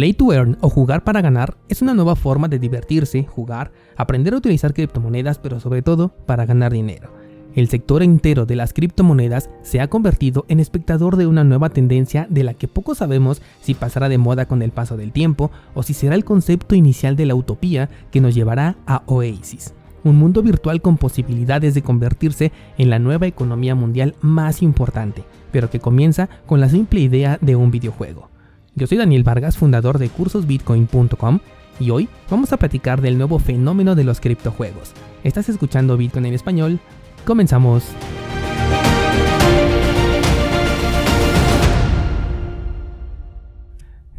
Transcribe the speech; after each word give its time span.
Play 0.00 0.14
to 0.14 0.32
Earn 0.32 0.56
o 0.62 0.70
jugar 0.70 1.04
para 1.04 1.20
ganar 1.20 1.58
es 1.68 1.82
una 1.82 1.92
nueva 1.92 2.16
forma 2.16 2.48
de 2.48 2.58
divertirse, 2.58 3.24
jugar, 3.24 3.70
aprender 3.98 4.32
a 4.32 4.38
utilizar 4.38 4.72
criptomonedas, 4.72 5.38
pero 5.38 5.60
sobre 5.60 5.82
todo 5.82 6.08
para 6.24 6.46
ganar 6.46 6.72
dinero. 6.72 7.10
El 7.54 7.68
sector 7.68 8.02
entero 8.02 8.46
de 8.46 8.56
las 8.56 8.72
criptomonedas 8.72 9.50
se 9.60 9.78
ha 9.78 9.88
convertido 9.88 10.46
en 10.48 10.58
espectador 10.58 11.16
de 11.16 11.26
una 11.26 11.44
nueva 11.44 11.68
tendencia 11.68 12.26
de 12.30 12.44
la 12.44 12.54
que 12.54 12.66
poco 12.66 12.94
sabemos 12.94 13.42
si 13.60 13.74
pasará 13.74 14.08
de 14.08 14.16
moda 14.16 14.46
con 14.46 14.62
el 14.62 14.70
paso 14.70 14.96
del 14.96 15.12
tiempo 15.12 15.50
o 15.74 15.82
si 15.82 15.92
será 15.92 16.14
el 16.14 16.24
concepto 16.24 16.74
inicial 16.74 17.14
de 17.14 17.26
la 17.26 17.34
utopía 17.34 17.90
que 18.10 18.22
nos 18.22 18.34
llevará 18.34 18.76
a 18.86 19.02
Oasis, 19.04 19.74
un 20.02 20.16
mundo 20.16 20.42
virtual 20.42 20.80
con 20.80 20.96
posibilidades 20.96 21.74
de 21.74 21.82
convertirse 21.82 22.52
en 22.78 22.88
la 22.88 22.98
nueva 22.98 23.26
economía 23.26 23.74
mundial 23.74 24.14
más 24.22 24.62
importante, 24.62 25.24
pero 25.52 25.68
que 25.68 25.78
comienza 25.78 26.30
con 26.46 26.58
la 26.58 26.70
simple 26.70 27.00
idea 27.00 27.36
de 27.42 27.54
un 27.54 27.70
videojuego. 27.70 28.30
Yo 28.76 28.86
soy 28.86 28.98
Daniel 28.98 29.24
Vargas, 29.24 29.56
fundador 29.56 29.98
de 29.98 30.08
cursosbitcoin.com 30.08 31.40
y 31.80 31.90
hoy 31.90 32.08
vamos 32.30 32.52
a 32.52 32.56
platicar 32.56 33.00
del 33.00 33.18
nuevo 33.18 33.38
fenómeno 33.38 33.96
de 33.96 34.04
los 34.04 34.20
criptojuegos. 34.20 34.92
Estás 35.24 35.48
escuchando 35.48 35.96
Bitcoin 35.96 36.26
en 36.26 36.34
español. 36.34 36.78
Comenzamos. 37.24 37.84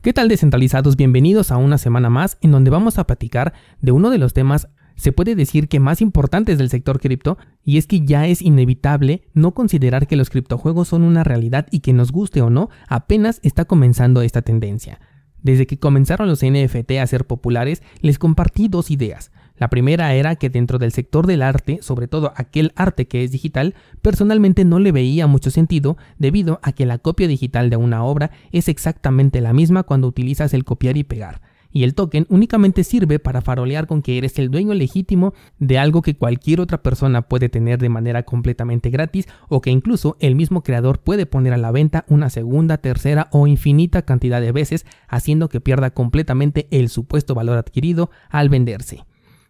¿Qué 0.02 0.14
tal 0.14 0.28
descentralizados? 0.28 0.98
Bienvenidos 0.98 1.52
a 1.52 1.58
una 1.58 1.78
semana 1.78 2.10
más 2.10 2.38
en 2.42 2.52
donde 2.52 2.72
vamos 2.72 3.00
a 3.00 3.06
platicar 3.06 3.54
de 3.82 3.92
uno 3.92 4.10
de 4.10 4.18
los 4.18 4.34
temas 4.34 4.68
se 5.02 5.12
puede 5.12 5.34
decir 5.34 5.68
que 5.68 5.80
más 5.80 6.00
importantes 6.00 6.60
del 6.60 6.70
sector 6.70 7.00
cripto, 7.00 7.40
y 7.66 7.80
es 7.80 7.88
que 7.88 8.02
ya 8.02 8.28
es 8.28 8.40
inevitable 8.44 9.24
no 9.34 9.56
considerar 9.56 10.06
que 10.06 10.16
los 10.16 10.30
criptojuegos 10.30 10.90
son 10.90 11.02
una 11.02 11.24
realidad 11.24 11.66
y 11.72 11.80
que 11.80 11.92
nos 11.92 12.12
guste 12.12 12.44
o 12.44 12.52
no, 12.52 12.70
apenas 12.88 13.40
está 13.42 13.66
comenzando 13.66 14.22
esta 14.22 14.44
tendencia. 14.44 15.00
Desde 15.42 15.66
que 15.66 15.80
comenzaron 15.80 16.28
los 16.28 16.44
NFT 16.46 16.92
a 17.02 17.08
ser 17.08 17.26
populares, 17.26 17.82
les 18.02 18.20
compartí 18.20 18.68
dos 18.68 18.92
ideas. 18.92 19.32
La 19.58 19.72
primera 19.72 20.14
era 20.14 20.36
que 20.36 20.52
dentro 20.52 20.78
del 20.78 20.92
sector 20.92 21.26
del 21.26 21.42
arte, 21.42 21.80
sobre 21.82 22.08
todo 22.08 22.32
aquel 22.36 22.72
arte 22.76 23.08
que 23.08 23.24
es 23.24 23.32
digital, 23.32 23.74
personalmente 24.04 24.66
no 24.66 24.78
le 24.78 24.92
veía 24.92 25.26
mucho 25.26 25.50
sentido 25.50 25.98
debido 26.20 26.60
a 26.62 26.74
que 26.74 26.86
la 26.86 27.00
copia 27.00 27.28
digital 27.28 27.72
de 27.72 27.78
una 27.78 28.04
obra 28.04 28.30
es 28.52 28.68
exactamente 28.68 29.42
la 29.42 29.52
misma 29.52 29.82
cuando 29.82 30.08
utilizas 30.08 30.54
el 30.54 30.64
copiar 30.64 30.96
y 30.96 31.04
pegar 31.04 31.42
y 31.72 31.84
el 31.84 31.96
token 31.96 32.26
únicamente 32.30 32.84
sirve 32.84 33.20
para 33.20 33.42
farolear 33.42 33.88
con 33.88 34.02
que 34.02 34.18
eres 34.18 34.38
el 34.40 34.50
dueño 34.50 34.74
legítimo 34.74 35.34
de 35.60 35.78
algo 35.78 36.02
que 36.02 36.16
cualquier 36.16 36.62
otra 36.62 36.82
persona 36.82 37.24
puede 37.24 37.50
tener 37.50 37.80
de 37.80 37.90
manera 37.90 38.24
completamente 38.24 38.90
gratis 38.90 39.28
o 39.50 39.62
que 39.62 39.72
incluso 39.72 40.18
el 40.20 40.36
mismo 40.36 40.64
creador 40.64 41.00
puede 41.00 41.26
poner 41.26 41.54
a 41.54 41.58
la 41.58 41.72
venta 41.72 42.06
una 42.08 42.30
segunda, 42.30 42.78
tercera 42.78 43.28
o 43.32 43.48
infinita 43.48 44.04
cantidad 44.04 44.42
de 44.42 44.52
veces, 44.52 44.86
haciendo 45.08 45.50
que 45.50 45.62
pierda 45.62 45.92
completamente 45.92 46.68
el 46.72 46.90
supuesto 46.90 47.36
valor 47.36 47.58
adquirido 47.58 48.10
al 48.30 48.50
venderse. 48.50 49.06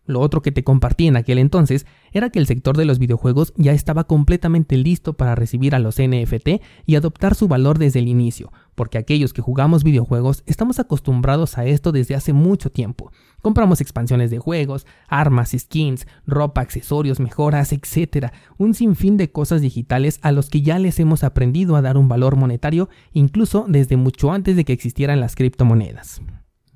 Lo 0.06 0.20
otro 0.20 0.42
que 0.42 0.52
te 0.52 0.64
compartí 0.64 1.08
en 1.08 1.16
aquel 1.16 1.38
entonces 1.38 1.86
era 2.12 2.32
que 2.32 2.40
el 2.40 2.48
sector 2.48 2.76
de 2.76 2.86
los 2.86 2.98
videojuegos 2.98 3.54
ya 3.56 3.72
estaba 3.72 4.06
completamente 4.06 4.76
listo 4.76 5.14
para 5.14 5.36
recibir 5.36 5.76
a 5.76 5.80
los 5.80 5.98
NFT 6.00 6.62
y 6.86 6.96
adoptar 6.96 7.36
su 7.36 7.48
valor 7.48 7.78
desde 7.78 8.00
el 8.00 8.08
inicio, 8.08 8.52
porque 8.74 8.98
aquellos 8.98 9.32
que 9.32 9.44
jugamos 9.44 9.84
videojuegos 9.84 10.44
estamos 10.48 10.80
acostumbrados 10.80 11.58
a 11.58 11.66
esto 11.66 11.92
desde 11.92 12.16
hace 12.16 12.34
mucho 12.34 12.72
tiempo. 12.72 13.12
Compramos 13.42 13.80
expansiones 13.80 14.32
de 14.32 14.40
juegos, 14.40 14.88
armas, 15.08 15.56
skins, 15.58 16.08
ropa, 16.26 16.62
accesorios, 16.62 17.20
mejoras, 17.20 17.72
etc. 17.72 18.32
Un 18.58 18.74
sinfín 18.74 19.18
de 19.18 19.32
cosas 19.32 19.62
digitales 19.62 20.20
a 20.24 20.32
los 20.32 20.50
que 20.50 20.62
ya 20.62 20.80
les 20.80 21.00
hemos 21.00 21.24
aprendido 21.24 21.76
a 21.76 21.82
dar 21.82 21.98
un 21.98 22.08
valor 22.08 22.36
monetario 22.36 22.90
incluso 23.14 23.66
desde 23.68 23.98
mucho 23.98 24.32
antes 24.32 24.56
de 24.56 24.66
que 24.66 24.74
existieran 24.74 25.20
las 25.20 25.36
criptomonedas. 25.36 26.22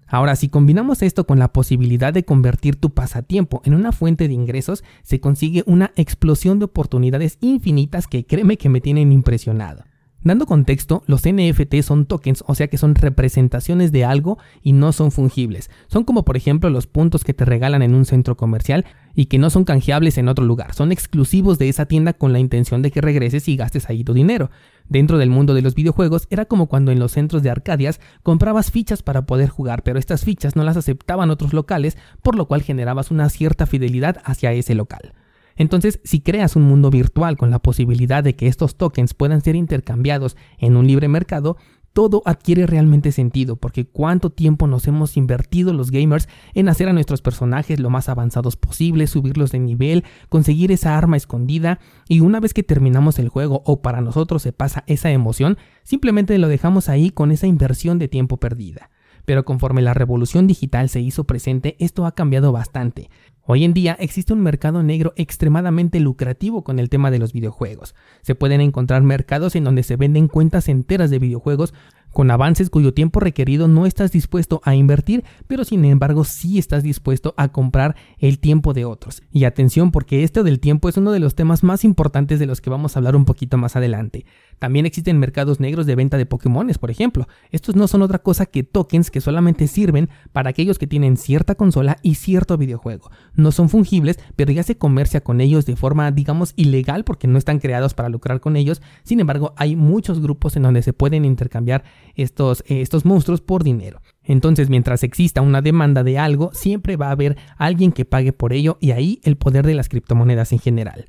Ahora, 0.08 0.36
si 0.36 0.50
combinamos 0.50 1.02
esto 1.02 1.26
con 1.26 1.40
la 1.40 1.52
posibilidad 1.52 2.14
de 2.14 2.26
convertir 2.26 2.76
tu 2.76 2.92
pasatiempo 2.94 3.62
en 3.66 3.74
una 3.74 3.92
fuente 3.92 4.28
de 4.28 4.34
ingresos, 4.34 4.84
se 5.04 5.20
consigue 5.20 5.64
una 5.66 5.92
explosión 5.96 6.60
de 6.60 6.66
oportunidades 6.66 7.38
infinitas 7.42 8.08
que 8.08 8.26
créeme 8.26 8.58
que 8.58 8.70
me 8.70 8.82
tienen 8.82 9.12
impresionado. 9.12 9.84
Dando 10.26 10.48
contexto, 10.48 11.04
los 11.06 11.22
NFT 11.24 11.82
son 11.84 12.08
tokens, 12.08 12.44
o 12.48 12.56
sea 12.56 12.68
que 12.68 12.80
son 12.80 12.96
representaciones 12.96 13.92
de 13.92 14.06
algo 14.06 14.40
y 14.64 14.74
no 14.74 14.92
son 14.92 15.12
fungibles. 15.12 15.70
Son 15.86 16.04
como 16.04 16.26
por 16.26 16.36
ejemplo 16.36 16.72
los 16.72 16.88
puntos 16.88 17.24
que 17.24 17.36
te 17.36 17.46
regalan 17.46 17.84
en 17.84 17.94
un 17.94 18.06
centro 18.06 18.36
comercial 18.36 18.86
y 19.14 19.28
que 19.28 19.38
no 19.38 19.52
son 19.52 19.66
canjeables 19.66 20.18
en 20.18 20.28
otro 20.28 20.44
lugar. 20.44 20.74
Son 20.74 20.92
exclusivos 20.92 21.60
de 21.60 21.70
esa 21.70 21.86
tienda 21.86 22.14
con 22.14 22.34
la 22.34 22.40
intención 22.40 22.82
de 22.82 22.90
que 22.90 23.02
regreses 23.02 23.48
y 23.48 23.56
gastes 23.56 23.88
ahí 23.88 24.04
tu 24.04 24.16
dinero. 24.16 24.50
Dentro 24.88 25.18
del 25.18 25.30
mundo 25.30 25.54
de 25.54 25.62
los 25.62 25.74
videojuegos 25.74 26.28
era 26.30 26.46
como 26.46 26.68
cuando 26.68 26.92
en 26.92 27.00
los 27.00 27.14
centros 27.14 27.42
de 27.42 27.50
Arcadias 27.50 28.00
comprabas 28.22 28.72
fichas 28.72 29.02
para 29.02 29.26
poder 29.26 29.50
jugar, 29.50 29.84
pero 29.84 29.98
estas 29.98 30.24
fichas 30.24 30.56
no 30.56 30.64
las 30.64 30.78
aceptaban 30.78 31.32
otros 31.32 31.54
locales, 31.54 31.98
por 32.22 32.36
lo 32.36 32.48
cual 32.48 32.62
generabas 32.62 33.10
una 33.10 33.30
cierta 33.30 33.66
fidelidad 33.66 34.22
hacia 34.24 34.54
ese 34.54 34.76
local. 34.76 35.14
Entonces, 35.58 36.02
si 36.04 36.20
creas 36.20 36.56
un 36.56 36.64
mundo 36.64 36.90
virtual 36.90 37.38
con 37.38 37.50
la 37.50 37.60
posibilidad 37.60 38.24
de 38.24 38.36
que 38.36 38.48
estos 38.48 38.76
tokens 38.76 39.14
puedan 39.14 39.42
ser 39.42 39.56
intercambiados 39.56 40.36
en 40.58 40.76
un 40.76 40.86
libre 40.86 41.08
mercado, 41.08 41.58
todo 41.96 42.22
adquiere 42.26 42.68
realmente 42.68 43.14
sentido, 43.14 43.56
porque 43.56 43.88
cuánto 43.88 44.30
tiempo 44.30 44.68
nos 44.68 44.86
hemos 44.86 45.16
invertido 45.16 45.72
los 45.72 45.92
gamers 45.92 46.28
en 46.54 46.68
hacer 46.68 46.90
a 46.90 46.94
nuestros 46.94 47.22
personajes 47.22 47.80
lo 47.80 47.90
más 47.90 48.10
avanzados 48.10 48.58
posible, 48.58 49.08
subirlos 49.08 49.52
de 49.52 49.60
nivel, 49.60 50.04
conseguir 50.28 50.74
esa 50.74 50.98
arma 50.98 51.16
escondida, 51.16 51.80
y 52.10 52.20
una 52.20 52.42
vez 52.42 52.54
que 52.54 52.64
terminamos 52.64 53.18
el 53.18 53.30
juego 53.30 53.64
o 53.66 53.82
para 53.82 54.02
nosotros 54.02 54.42
se 54.42 54.52
pasa 54.52 54.84
esa 54.88 55.10
emoción, 55.10 55.58
simplemente 55.84 56.38
lo 56.38 56.50
dejamos 56.50 56.90
ahí 56.90 57.12
con 57.12 57.32
esa 57.32 57.48
inversión 57.48 57.98
de 57.98 58.10
tiempo 58.10 58.42
perdida. 58.42 58.90
Pero 59.24 59.46
conforme 59.46 59.82
la 59.82 59.94
revolución 59.94 60.48
digital 60.48 60.90
se 60.90 61.00
hizo 61.00 61.24
presente, 61.24 61.78
esto 61.80 62.06
ha 62.06 62.14
cambiado 62.14 62.52
bastante. 62.52 63.10
Hoy 63.48 63.64
en 63.64 63.74
día 63.74 63.96
existe 64.00 64.34
un 64.34 64.42
mercado 64.42 64.82
negro 64.82 65.14
extremadamente 65.18 66.00
lucrativo 66.00 66.64
con 66.64 66.80
el 66.80 66.90
tema 66.90 67.12
de 67.12 67.20
los 67.20 67.32
videojuegos. 67.32 67.94
Se 68.24 68.34
pueden 68.34 68.60
encontrar 68.60 69.04
mercados 69.04 69.56
en 69.56 69.64
donde 69.64 69.84
se 69.84 69.98
venden 69.98 70.28
cuentas 70.28 70.68
enteras 70.68 71.12
de 71.12 71.20
videojuegos 71.20 71.72
con 72.16 72.32
avances 72.32 72.70
cuyo 72.70 72.94
tiempo 72.94 73.20
requerido 73.20 73.68
no 73.68 73.86
estás 73.86 74.14
dispuesto 74.14 74.62
a 74.64 74.74
invertir, 74.74 75.26
pero 75.48 75.66
sin 75.66 75.84
embargo 75.84 76.24
sí 76.24 76.58
estás 76.58 76.82
dispuesto 76.82 77.34
a 77.36 77.50
comprar 77.50 77.98
el 78.20 78.40
tiempo 78.40 78.74
de 78.74 78.86
otros. 78.86 79.22
Y 79.34 79.44
atención 79.44 79.92
porque 79.92 80.24
esto 80.24 80.42
del 80.46 80.62
tiempo 80.62 80.88
es 80.88 80.96
uno 80.96 81.12
de 81.12 81.20
los 81.20 81.36
temas 81.36 81.62
más 81.62 81.84
importantes 81.84 82.40
de 82.40 82.46
los 82.46 82.62
que 82.62 82.70
vamos 82.70 82.96
a 82.96 83.00
hablar 83.00 83.18
un 83.18 83.26
poquito 83.26 83.58
más 83.58 83.76
adelante. 83.76 84.26
También 84.60 84.86
existen 84.86 85.20
mercados 85.20 85.60
negros 85.60 85.86
de 85.86 85.96
venta 85.96 86.18
de 86.18 86.26
Pokémones, 86.26 86.78
por 86.78 86.90
ejemplo. 86.90 87.28
Estos 87.52 87.76
no 87.76 87.86
son 87.90 88.02
otra 88.02 88.20
cosa 88.20 88.46
que 88.46 88.64
tokens 88.64 89.12
que 89.12 89.20
solamente 89.20 89.68
sirven 89.68 90.08
para 90.32 90.52
aquellos 90.52 90.80
que 90.80 90.88
tienen 90.88 91.18
cierta 91.18 91.56
consola 91.56 91.98
y 92.02 92.16
cierto 92.16 92.58
videojuego. 92.58 93.12
No 93.34 93.52
son 93.52 93.68
fungibles, 93.68 94.20
pero 94.38 94.54
ya 94.54 94.64
se 94.64 94.78
comercia 94.78 95.20
con 95.20 95.42
ellos 95.42 95.66
de 95.66 95.76
forma, 95.76 96.10
digamos, 96.12 96.54
ilegal 96.56 97.04
porque 97.04 97.28
no 97.28 97.38
están 97.38 97.60
creados 97.60 97.94
para 97.94 98.08
lucrar 98.08 98.40
con 98.40 98.56
ellos. 98.56 98.82
Sin 99.04 99.20
embargo, 99.20 99.54
hay 99.58 99.76
muchos 99.76 100.22
grupos 100.22 100.56
en 100.56 100.64
donde 100.64 100.82
se 100.82 100.94
pueden 100.94 101.26
intercambiar 101.26 101.84
estos, 102.16 102.64
eh, 102.68 102.82
estos 102.82 103.06
monstruos 103.06 103.42
por 103.42 103.64
dinero. 103.64 104.02
Entonces, 104.24 104.70
mientras 104.70 105.04
exista 105.04 105.42
una 105.42 105.62
demanda 105.62 106.04
de 106.04 106.18
algo, 106.18 106.52
siempre 106.54 106.98
va 106.98 107.08
a 107.08 107.12
haber 107.12 107.38
alguien 107.58 107.92
que 107.92 108.06
pague 108.06 108.34
por 108.34 108.54
ello 108.54 108.78
y 108.80 108.92
ahí 108.92 109.20
el 109.24 109.38
poder 109.38 109.66
de 109.66 109.76
las 109.76 109.90
criptomonedas 109.90 110.52
en 110.52 110.60
general. 110.60 111.08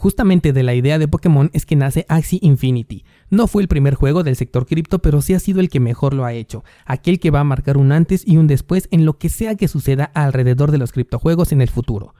Justamente 0.00 0.54
de 0.54 0.62
la 0.62 0.74
idea 0.74 0.98
de 0.98 1.08
Pokémon 1.08 1.50
es 1.52 1.66
que 1.66 1.76
nace 1.76 2.06
Axie 2.08 2.38
Infinity. 2.40 3.04
No 3.28 3.46
fue 3.46 3.60
el 3.60 3.68
primer 3.68 3.94
juego 3.94 4.22
del 4.22 4.34
sector 4.34 4.64
cripto, 4.64 5.00
pero 5.00 5.20
sí 5.20 5.34
ha 5.34 5.40
sido 5.40 5.60
el 5.60 5.68
que 5.68 5.78
mejor 5.78 6.14
lo 6.14 6.24
ha 6.24 6.32
hecho, 6.32 6.64
aquel 6.86 7.20
que 7.20 7.30
va 7.30 7.40
a 7.40 7.44
marcar 7.44 7.76
un 7.76 7.92
antes 7.92 8.26
y 8.26 8.38
un 8.38 8.46
después 8.46 8.88
en 8.92 9.04
lo 9.04 9.18
que 9.18 9.28
sea 9.28 9.56
que 9.56 9.68
suceda 9.68 10.04
alrededor 10.14 10.70
de 10.70 10.78
los 10.78 10.92
criptojuegos 10.92 11.52
en 11.52 11.60
el 11.60 11.68
futuro. 11.68 12.14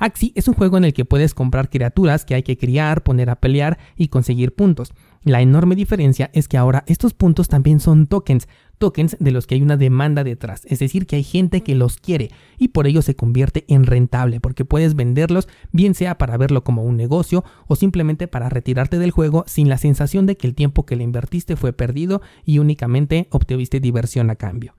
Axie 0.00 0.32
es 0.34 0.48
un 0.48 0.54
juego 0.54 0.78
en 0.78 0.84
el 0.86 0.92
que 0.92 1.04
puedes 1.04 1.34
comprar 1.34 1.70
criaturas 1.70 2.24
que 2.24 2.34
hay 2.34 2.42
que 2.42 2.56
criar, 2.56 3.04
poner 3.04 3.30
a 3.30 3.36
pelear 3.36 3.78
y 3.96 4.08
conseguir 4.08 4.54
puntos. 4.54 4.92
La 5.22 5.42
enorme 5.42 5.76
diferencia 5.76 6.30
es 6.32 6.48
que 6.48 6.56
ahora 6.56 6.82
estos 6.86 7.12
puntos 7.12 7.48
también 7.48 7.78
son 7.78 8.06
tokens, 8.06 8.48
tokens 8.78 9.18
de 9.20 9.32
los 9.32 9.46
que 9.46 9.54
hay 9.54 9.60
una 9.60 9.76
demanda 9.76 10.24
detrás, 10.24 10.62
es 10.64 10.78
decir, 10.78 11.06
que 11.06 11.16
hay 11.16 11.24
gente 11.24 11.62
que 11.62 11.74
los 11.74 11.98
quiere 11.98 12.30
y 12.56 12.68
por 12.68 12.86
ello 12.86 13.02
se 13.02 13.14
convierte 13.14 13.66
en 13.68 13.84
rentable 13.84 14.40
porque 14.40 14.64
puedes 14.64 14.94
venderlos 14.94 15.46
bien 15.72 15.94
sea 15.94 16.16
para 16.16 16.38
verlo 16.38 16.64
como 16.64 16.84
un 16.84 16.96
negocio 16.96 17.44
o 17.66 17.76
simplemente 17.76 18.28
para 18.28 18.48
retirarte 18.48 18.98
del 18.98 19.10
juego 19.10 19.44
sin 19.46 19.68
la 19.68 19.76
sensación 19.76 20.24
de 20.24 20.38
que 20.38 20.46
el 20.46 20.54
tiempo 20.54 20.86
que 20.86 20.96
le 20.96 21.04
invertiste 21.04 21.54
fue 21.54 21.74
perdido 21.74 22.22
y 22.46 22.58
únicamente 22.58 23.28
obtuviste 23.30 23.78
diversión 23.78 24.30
a 24.30 24.36
cambio. 24.36 24.74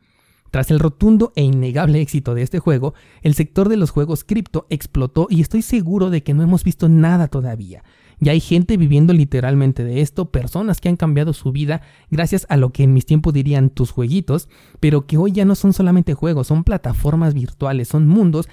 Tras 0.50 0.72
el 0.72 0.80
rotundo 0.80 1.34
e 1.36 1.44
innegable 1.44 2.02
éxito 2.02 2.34
de 2.34 2.42
este 2.42 2.58
juego, 2.58 2.96
el 3.22 3.36
sector 3.36 3.70
de 3.70 3.78
los 3.78 3.92
juegos 3.92 4.24
cripto 4.24 4.66
explotó 4.72 5.28
y 5.30 5.42
estoy 5.42 5.62
seguro 5.62 6.10
de 6.10 6.24
que 6.24 6.34
no 6.34 6.42
hemos 6.42 6.64
visto 6.64 6.90
nada 6.90 7.28
todavía. 7.28 7.84
Ya 8.24 8.34
hay 8.34 8.40
gente 8.40 8.78
viviendo 8.78 9.14
literalmente 9.14 9.84
de 9.84 10.02
esto, 10.02 10.30
personas 10.30 10.80
que 10.80 10.90
han 10.90 10.96
cambiado 10.96 11.34
su 11.34 11.52
vida 11.52 11.82
gracias 12.12 12.46
a 12.50 12.56
lo 12.56 12.70
que 12.72 12.84
en 12.84 12.94
mis 12.94 13.08
tiempos 13.08 13.34
dirían 13.34 13.72
tus 13.72 13.90
jueguitos, 13.90 14.48
pero 14.80 15.08
que 15.08 15.18
hoy 15.18 15.32
ya 15.32 15.44
no 15.44 15.56
son 15.56 15.74
solamente 15.74 16.14
juegos, 16.14 16.46
son 16.46 16.64
plataformas 16.64 17.34
virtuales, 17.34 17.88
son 17.88 18.08
mundos 18.08 18.48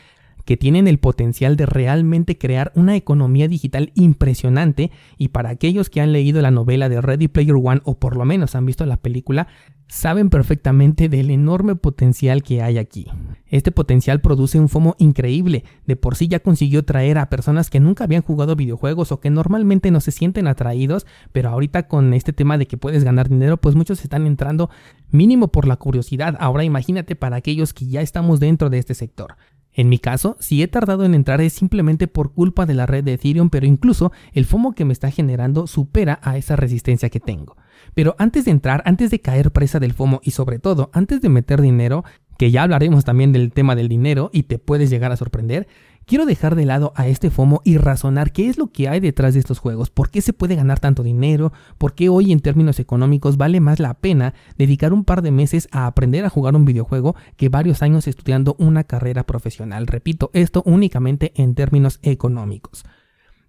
que 0.48 0.56
tienen 0.56 0.88
el 0.88 0.96
potencial 0.96 1.58
de 1.58 1.66
realmente 1.66 2.38
crear 2.38 2.72
una 2.74 2.96
economía 2.96 3.48
digital 3.48 3.92
impresionante 3.94 4.90
y 5.18 5.28
para 5.28 5.50
aquellos 5.50 5.90
que 5.90 6.00
han 6.00 6.10
leído 6.10 6.40
la 6.40 6.50
novela 6.50 6.88
de 6.88 7.02
Ready 7.02 7.28
Player 7.28 7.56
One 7.62 7.82
o 7.84 7.98
por 7.98 8.16
lo 8.16 8.24
menos 8.24 8.54
han 8.54 8.64
visto 8.64 8.86
la 8.86 8.96
película, 8.96 9.48
saben 9.88 10.30
perfectamente 10.30 11.10
del 11.10 11.30
enorme 11.30 11.76
potencial 11.76 12.42
que 12.42 12.62
hay 12.62 12.78
aquí. 12.78 13.08
Este 13.44 13.72
potencial 13.72 14.22
produce 14.22 14.58
un 14.58 14.70
FOMO 14.70 14.96
increíble, 14.98 15.64
de 15.86 15.96
por 15.96 16.16
sí 16.16 16.28
ya 16.28 16.40
consiguió 16.40 16.82
traer 16.82 17.18
a 17.18 17.28
personas 17.28 17.68
que 17.68 17.78
nunca 17.78 18.04
habían 18.04 18.22
jugado 18.22 18.56
videojuegos 18.56 19.12
o 19.12 19.20
que 19.20 19.28
normalmente 19.28 19.90
no 19.90 20.00
se 20.00 20.12
sienten 20.12 20.46
atraídos, 20.46 21.06
pero 21.30 21.50
ahorita 21.50 21.88
con 21.88 22.14
este 22.14 22.32
tema 22.32 22.56
de 22.56 22.66
que 22.66 22.78
puedes 22.78 23.04
ganar 23.04 23.28
dinero, 23.28 23.58
pues 23.58 23.74
muchos 23.74 24.02
están 24.02 24.26
entrando 24.26 24.70
mínimo 25.10 25.48
por 25.48 25.68
la 25.68 25.76
curiosidad. 25.76 26.38
Ahora 26.40 26.64
imagínate 26.64 27.16
para 27.16 27.36
aquellos 27.36 27.74
que 27.74 27.86
ya 27.86 28.00
estamos 28.00 28.40
dentro 28.40 28.70
de 28.70 28.78
este 28.78 28.94
sector. 28.94 29.36
En 29.78 29.88
mi 29.88 30.00
caso, 30.00 30.36
si 30.40 30.60
he 30.60 30.66
tardado 30.66 31.04
en 31.04 31.14
entrar 31.14 31.40
es 31.40 31.52
simplemente 31.52 32.08
por 32.08 32.32
culpa 32.32 32.66
de 32.66 32.74
la 32.74 32.84
red 32.84 33.04
de 33.04 33.12
Ethereum, 33.12 33.48
pero 33.48 33.64
incluso 33.64 34.10
el 34.32 34.44
FOMO 34.44 34.72
que 34.72 34.84
me 34.84 34.92
está 34.92 35.12
generando 35.12 35.68
supera 35.68 36.18
a 36.24 36.36
esa 36.36 36.56
resistencia 36.56 37.10
que 37.10 37.20
tengo. 37.20 37.56
Pero 37.94 38.16
antes 38.18 38.44
de 38.44 38.50
entrar, 38.50 38.82
antes 38.86 39.12
de 39.12 39.20
caer 39.20 39.52
presa 39.52 39.78
del 39.78 39.92
FOMO 39.92 40.18
y 40.24 40.32
sobre 40.32 40.58
todo 40.58 40.90
antes 40.92 41.20
de 41.20 41.28
meter 41.28 41.62
dinero, 41.62 42.02
que 42.38 42.50
ya 42.50 42.64
hablaremos 42.64 43.04
también 43.04 43.32
del 43.32 43.52
tema 43.52 43.76
del 43.76 43.88
dinero 43.88 44.30
y 44.32 44.42
te 44.42 44.58
puedes 44.58 44.90
llegar 44.90 45.12
a 45.12 45.16
sorprender, 45.16 45.68
quiero 46.08 46.24
dejar 46.24 46.56
de 46.56 46.64
lado 46.64 46.92
a 46.96 47.06
este 47.06 47.30
FOMO 47.30 47.60
y 47.64 47.76
razonar 47.76 48.32
qué 48.32 48.48
es 48.48 48.56
lo 48.56 48.68
que 48.68 48.88
hay 48.88 48.98
detrás 48.98 49.34
de 49.34 49.40
estos 49.40 49.58
juegos, 49.58 49.90
por 49.90 50.10
qué 50.10 50.22
se 50.22 50.32
puede 50.32 50.56
ganar 50.56 50.80
tanto 50.80 51.02
dinero, 51.02 51.52
por 51.76 51.94
qué 51.94 52.08
hoy 52.08 52.32
en 52.32 52.40
términos 52.40 52.80
económicos 52.80 53.36
vale 53.36 53.60
más 53.60 53.78
la 53.78 53.94
pena 53.94 54.32
dedicar 54.56 54.92
un 54.92 55.04
par 55.04 55.20
de 55.20 55.30
meses 55.30 55.68
a 55.70 55.86
aprender 55.86 56.24
a 56.24 56.30
jugar 56.30 56.56
un 56.56 56.64
videojuego 56.64 57.14
que 57.36 57.50
varios 57.50 57.82
años 57.82 58.08
estudiando 58.08 58.56
una 58.58 58.84
carrera 58.84 59.24
profesional. 59.24 59.86
Repito, 59.86 60.30
esto 60.32 60.62
únicamente 60.64 61.32
en 61.36 61.54
términos 61.54 62.00
económicos. 62.02 62.84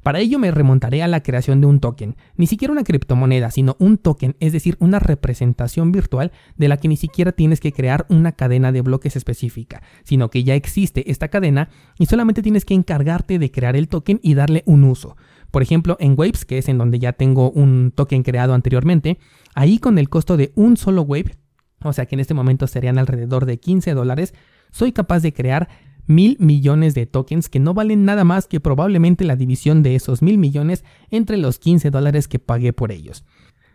Para 0.09 0.21
ello 0.21 0.39
me 0.39 0.50
remontaré 0.50 1.03
a 1.03 1.07
la 1.07 1.21
creación 1.21 1.61
de 1.61 1.67
un 1.67 1.79
token, 1.79 2.15
ni 2.35 2.47
siquiera 2.47 2.71
una 2.71 2.83
criptomoneda, 2.83 3.51
sino 3.51 3.75
un 3.77 4.00
token, 4.00 4.35
es 4.39 4.53
decir, 4.53 4.75
una 4.79 4.97
representación 4.97 5.91
virtual 5.91 6.31
de 6.57 6.67
la 6.67 6.77
que 6.77 6.88
ni 6.88 6.97
siquiera 6.97 7.31
tienes 7.31 7.59
que 7.59 7.71
crear 7.71 8.07
una 8.09 8.31
cadena 8.31 8.71
de 8.71 8.81
bloques 8.81 9.15
específica, 9.15 9.83
sino 10.03 10.31
que 10.31 10.44
ya 10.44 10.56
existe 10.56 11.11
esta 11.11 11.27
cadena 11.27 11.69
y 12.00 12.07
solamente 12.07 12.41
tienes 12.41 12.65
que 12.65 12.73
encargarte 12.73 13.38
de 13.38 13.51
crear 13.51 13.75
el 13.75 13.88
token 13.88 14.19
y 14.23 14.33
darle 14.33 14.63
un 14.65 14.83
uso. 14.83 15.15
Por 15.51 15.61
ejemplo, 15.61 15.95
en 16.00 16.15
Waves, 16.17 16.44
que 16.44 16.57
es 16.57 16.69
en 16.69 16.79
donde 16.79 16.97
ya 16.97 17.13
tengo 17.13 17.51
un 17.51 17.94
token 17.94 18.23
creado 18.23 18.56
anteriormente, 18.56 19.19
ahí 19.53 19.77
con 19.77 20.00
el 20.00 20.09
costo 20.09 20.38
de 20.38 20.53
un 20.56 20.75
solo 20.75 21.03
Wave, 21.03 21.35
o 21.83 21.94
sea 21.94 22.07
que 22.07 22.15
en 22.15 22.21
este 22.21 22.33
momento 22.33 22.65
serían 22.65 22.97
alrededor 22.97 23.45
de 23.45 23.59
15 23.59 23.94
dólares, 23.94 24.33
soy 24.71 24.91
capaz 24.91 25.19
de 25.19 25.33
crear 25.33 25.69
mil 26.09 26.38
millones 26.39 26.95
de 26.95 27.06
tokens 27.06 27.50
que 27.50 27.59
no 27.59 27.75
valen 27.75 28.03
nada 28.03 28.23
más 28.23 28.47
que 28.47 28.59
probablemente 28.59 29.23
la 29.25 29.35
división 29.35 29.83
de 29.83 29.95
esos 29.95 30.23
mil 30.23 30.39
millones 30.39 30.83
entre 31.11 31.38
los 31.38 31.59
15 31.59 31.91
dólares 31.91 32.27
que 32.27 32.39
pagué 32.39 32.73
por 32.73 32.91
ellos. 32.91 33.23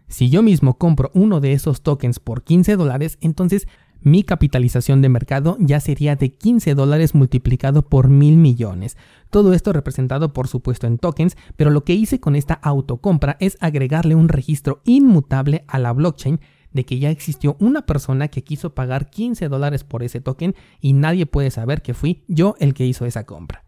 Si 0.08 0.28
yo 0.28 0.42
mismo 0.42 0.76
compro 0.76 1.12
uno 1.14 1.40
de 1.40 1.52
esos 1.52 1.82
tokens 1.82 2.18
por 2.18 2.42
15 2.42 2.76
dólares, 2.76 3.18
entonces 3.20 3.68
mi 4.00 4.24
capitalización 4.24 5.00
de 5.00 5.08
mercado 5.08 5.56
ya 5.60 5.78
sería 5.78 6.16
de 6.16 6.34
15 6.34 6.74
dólares 6.74 7.14
multiplicado 7.14 7.88
por 7.88 8.08
mil 8.08 8.36
millones. 8.36 8.96
Todo 9.30 9.54
esto 9.54 9.72
representado 9.72 10.32
por 10.32 10.48
supuesto 10.48 10.88
en 10.88 10.98
tokens, 10.98 11.36
pero 11.56 11.70
lo 11.70 11.84
que 11.84 11.94
hice 11.94 12.18
con 12.18 12.34
esta 12.34 12.54
autocompra 12.54 13.36
es 13.38 13.56
agregarle 13.60 14.16
un 14.16 14.28
registro 14.28 14.82
inmutable 14.84 15.64
a 15.68 15.78
la 15.78 15.92
blockchain 15.92 16.40
de 16.74 16.84
que 16.84 16.98
ya 16.98 17.08
existió 17.08 17.56
una 17.58 17.86
persona 17.86 18.28
que 18.28 18.44
quiso 18.44 18.74
pagar 18.74 19.08
15 19.08 19.48
dólares 19.48 19.84
por 19.84 20.02
ese 20.02 20.20
token 20.20 20.54
y 20.80 20.92
nadie 20.92 21.24
puede 21.24 21.50
saber 21.50 21.80
que 21.80 21.94
fui 21.94 22.24
yo 22.28 22.54
el 22.58 22.74
que 22.74 22.84
hizo 22.84 23.06
esa 23.06 23.24
compra. 23.24 23.64